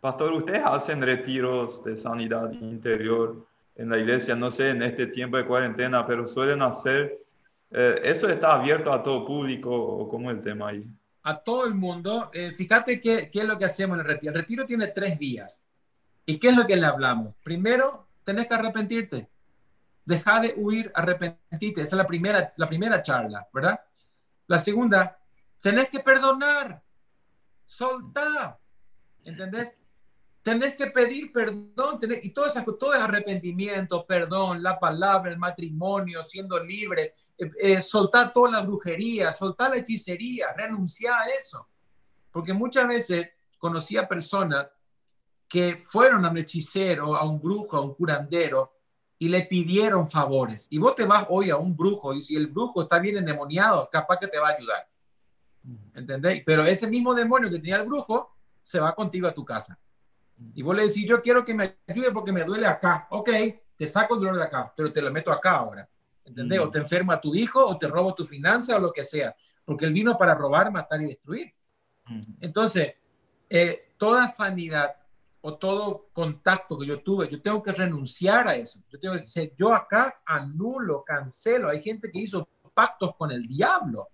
[0.00, 5.36] Pastor, ustedes hacen retiros de sanidad interior en la iglesia, no sé, en este tiempo
[5.36, 7.18] de cuarentena, pero suelen hacer,
[7.70, 10.86] eh, ¿eso está abierto a todo público o cómo es el tema ahí?
[11.22, 12.30] A todo el mundo.
[12.32, 14.32] Eh, fíjate qué, qué es lo que hacemos en el retiro.
[14.32, 15.62] El retiro tiene tres días.
[16.26, 17.34] ¿Y qué es lo que le hablamos?
[17.42, 19.28] Primero, tenés que arrepentirte.
[20.08, 21.82] Deja de huir, arrepentirte.
[21.82, 23.78] Esa es la primera, la primera charla, ¿verdad?
[24.46, 25.18] La segunda,
[25.60, 26.82] tenés que perdonar.
[27.66, 28.58] Soltá.
[29.22, 29.78] ¿Entendés?
[30.48, 36.24] tenés que pedir perdón, y todo, eso, todo es arrepentimiento, perdón, la palabra, el matrimonio,
[36.24, 41.68] siendo libre, eh, eh, soltar toda la brujería, soltar la hechicería, renunciar a eso.
[42.32, 43.28] Porque muchas veces
[43.58, 44.68] conocí a personas
[45.46, 48.77] que fueron a un hechicero, a un brujo, a un curandero,
[49.18, 50.66] y le pidieron favores.
[50.70, 53.88] Y vos te vas hoy a un brujo, y si el brujo está bien endemoniado,
[53.90, 54.88] capaz que te va a ayudar.
[55.94, 56.42] ¿Entendéis?
[56.46, 59.78] Pero ese mismo demonio que tenía el brujo se va contigo a tu casa.
[60.54, 63.08] Y vos le decís, yo quiero que me ayude porque me duele acá.
[63.10, 63.30] Ok,
[63.76, 65.88] te saco el dolor de acá, pero te lo meto acá ahora.
[66.24, 66.60] ¿Entendés?
[66.60, 66.70] O mm.
[66.70, 69.34] te enferma tu hijo, o te robo tu finanza, o lo que sea.
[69.64, 71.52] Porque él vino para robar, matar y destruir.
[72.06, 72.20] Mm.
[72.40, 72.94] Entonces,
[73.50, 74.94] eh, toda sanidad
[75.48, 78.80] o todo contacto que yo tuve, yo tengo que renunciar a eso.
[78.90, 81.70] Yo tengo que decir, yo acá anulo, cancelo.
[81.70, 84.08] Hay gente que hizo pactos con el diablo.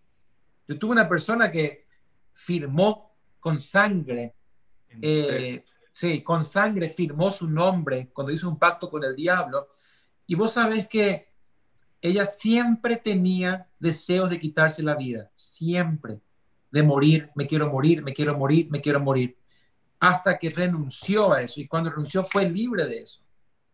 [0.68, 1.86] Yo tuve una persona que
[2.32, 4.34] firmó con sangre
[5.02, 5.64] eh,
[5.94, 9.68] Sí, con sangre firmó su nombre cuando hizo un pacto con el diablo.
[10.26, 11.28] Y vos sabés que
[12.00, 16.20] ella siempre tenía deseos de quitarse la vida, siempre,
[16.72, 19.38] de morir, me quiero morir, me quiero morir, me quiero morir,
[20.08, 21.60] hasta que renunció a eso.
[21.60, 23.20] Y cuando renunció fue libre de eso.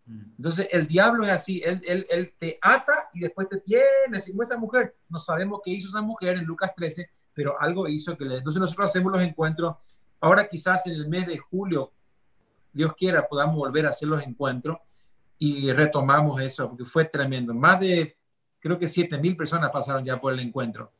[0.06, 0.22] Mm.
[0.36, 3.84] Entonces el diablo es así, él, él, te ata y después te tiene,
[4.28, 4.96] como esa mujer.
[5.08, 8.36] No sabemos qué hizo esa mujer en Lucas 13, pero algo hizo que le...
[8.36, 9.76] Entonces nosotros hacemos los encuentros.
[10.20, 11.92] Ahora quizás en el mes de julio
[12.72, 14.78] Dios quiera, podamos volver a hacer los encuentros
[15.36, 17.52] y retomamos eso, porque fue tremendo.
[17.54, 18.16] Más de,
[18.60, 20.92] creo que 7 mil personas pasaron ya por el encuentro.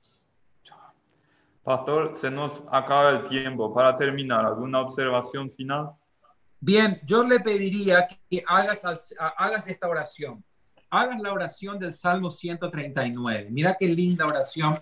[1.71, 3.73] Pastor, se nos acaba el tiempo.
[3.73, 5.93] Para terminar, ¿alguna observación final?
[6.59, 10.45] Bien, yo le pediría que hagas, hagas esta oración.
[10.91, 13.51] Hagas la oración del Salmo 139.
[13.53, 14.81] Mira qué linda oración.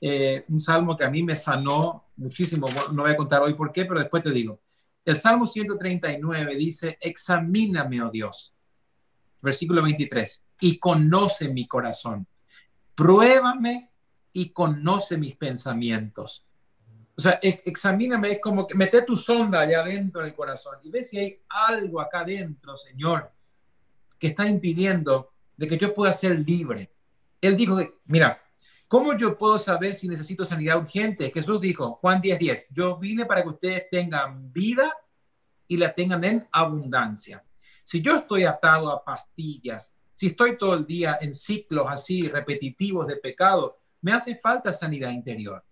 [0.00, 2.68] Eh, un salmo que a mí me sanó muchísimo.
[2.92, 4.60] No voy a contar hoy por qué, pero después te digo.
[5.04, 8.54] El Salmo 139 dice, examíname, oh Dios.
[9.42, 12.28] Versículo 23, y conoce mi corazón.
[12.94, 13.91] Pruébame
[14.32, 16.46] y conoce mis pensamientos.
[17.16, 21.02] O sea, examíname, es como que mete tu sonda allá adentro del corazón y ve
[21.02, 23.30] si hay algo acá adentro, Señor,
[24.18, 26.90] que está impidiendo de que yo pueda ser libre.
[27.40, 28.42] Él dijo, mira,
[28.92, 31.32] ¿Cómo yo puedo saber si necesito sanidad urgente?
[31.32, 34.94] Jesús dijo, Juan 10:10, 10, yo vine para que ustedes tengan vida
[35.66, 37.42] y la tengan en abundancia.
[37.84, 43.06] Si yo estoy atado a pastillas, si estoy todo el día en ciclos así repetitivos
[43.06, 45.64] de pecado, me hace falta sanidad interior.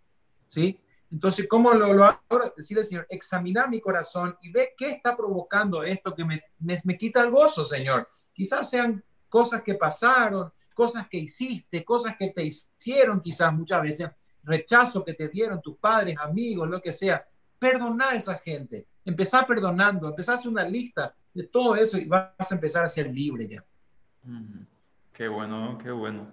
[0.46, 0.80] ¿Sí?
[1.12, 2.20] Entonces, ¿cómo lo, lo hago?
[2.56, 6.96] Decirle, Señor, examina mi corazón y ve qué está provocando esto que me, me, me
[6.96, 8.08] quita el gozo, Señor.
[8.32, 14.10] Quizás sean cosas que pasaron, cosas que hiciste, cosas que te hicieron quizás muchas veces,
[14.44, 17.26] rechazo que te dieron tus padres, amigos, lo que sea.
[17.58, 22.04] Perdona a esa gente, Empezá perdonando, empezá a hacer una lista de todo eso y
[22.04, 23.64] vas a empezar a ser libre ya.
[25.12, 26.32] Qué bueno, qué bueno.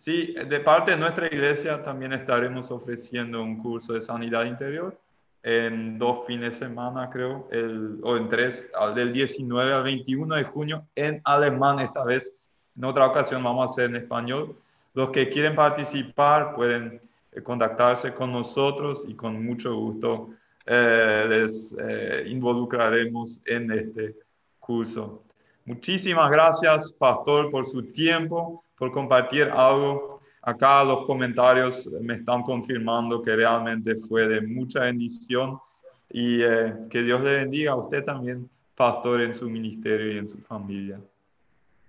[0.00, 4.98] Sí, de parte de nuestra iglesia también estaremos ofreciendo un curso de sanidad interior
[5.42, 10.44] en dos fines de semana, creo, el, o en tres, del 19 al 21 de
[10.44, 12.32] junio, en alemán esta vez.
[12.74, 14.56] En otra ocasión vamos a hacer en español.
[14.94, 20.30] Los que quieren participar pueden eh, contactarse con nosotros y con mucho gusto
[20.64, 24.16] eh, les eh, involucraremos en este
[24.58, 25.24] curso.
[25.66, 30.22] Muchísimas gracias, pastor, por su tiempo, por compartir algo.
[30.40, 35.60] Acá los comentarios me están confirmando que realmente fue de mucha bendición
[36.08, 36.38] y
[36.88, 40.98] que Dios le bendiga a usted también, pastor, en su ministerio y en su familia.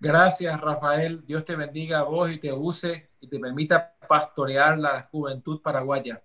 [0.01, 1.23] Gracias, Rafael.
[1.25, 6.21] Dios te bendiga a vos y te use y te permita pastorear la juventud paraguaya.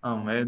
[0.00, 0.38] Amén.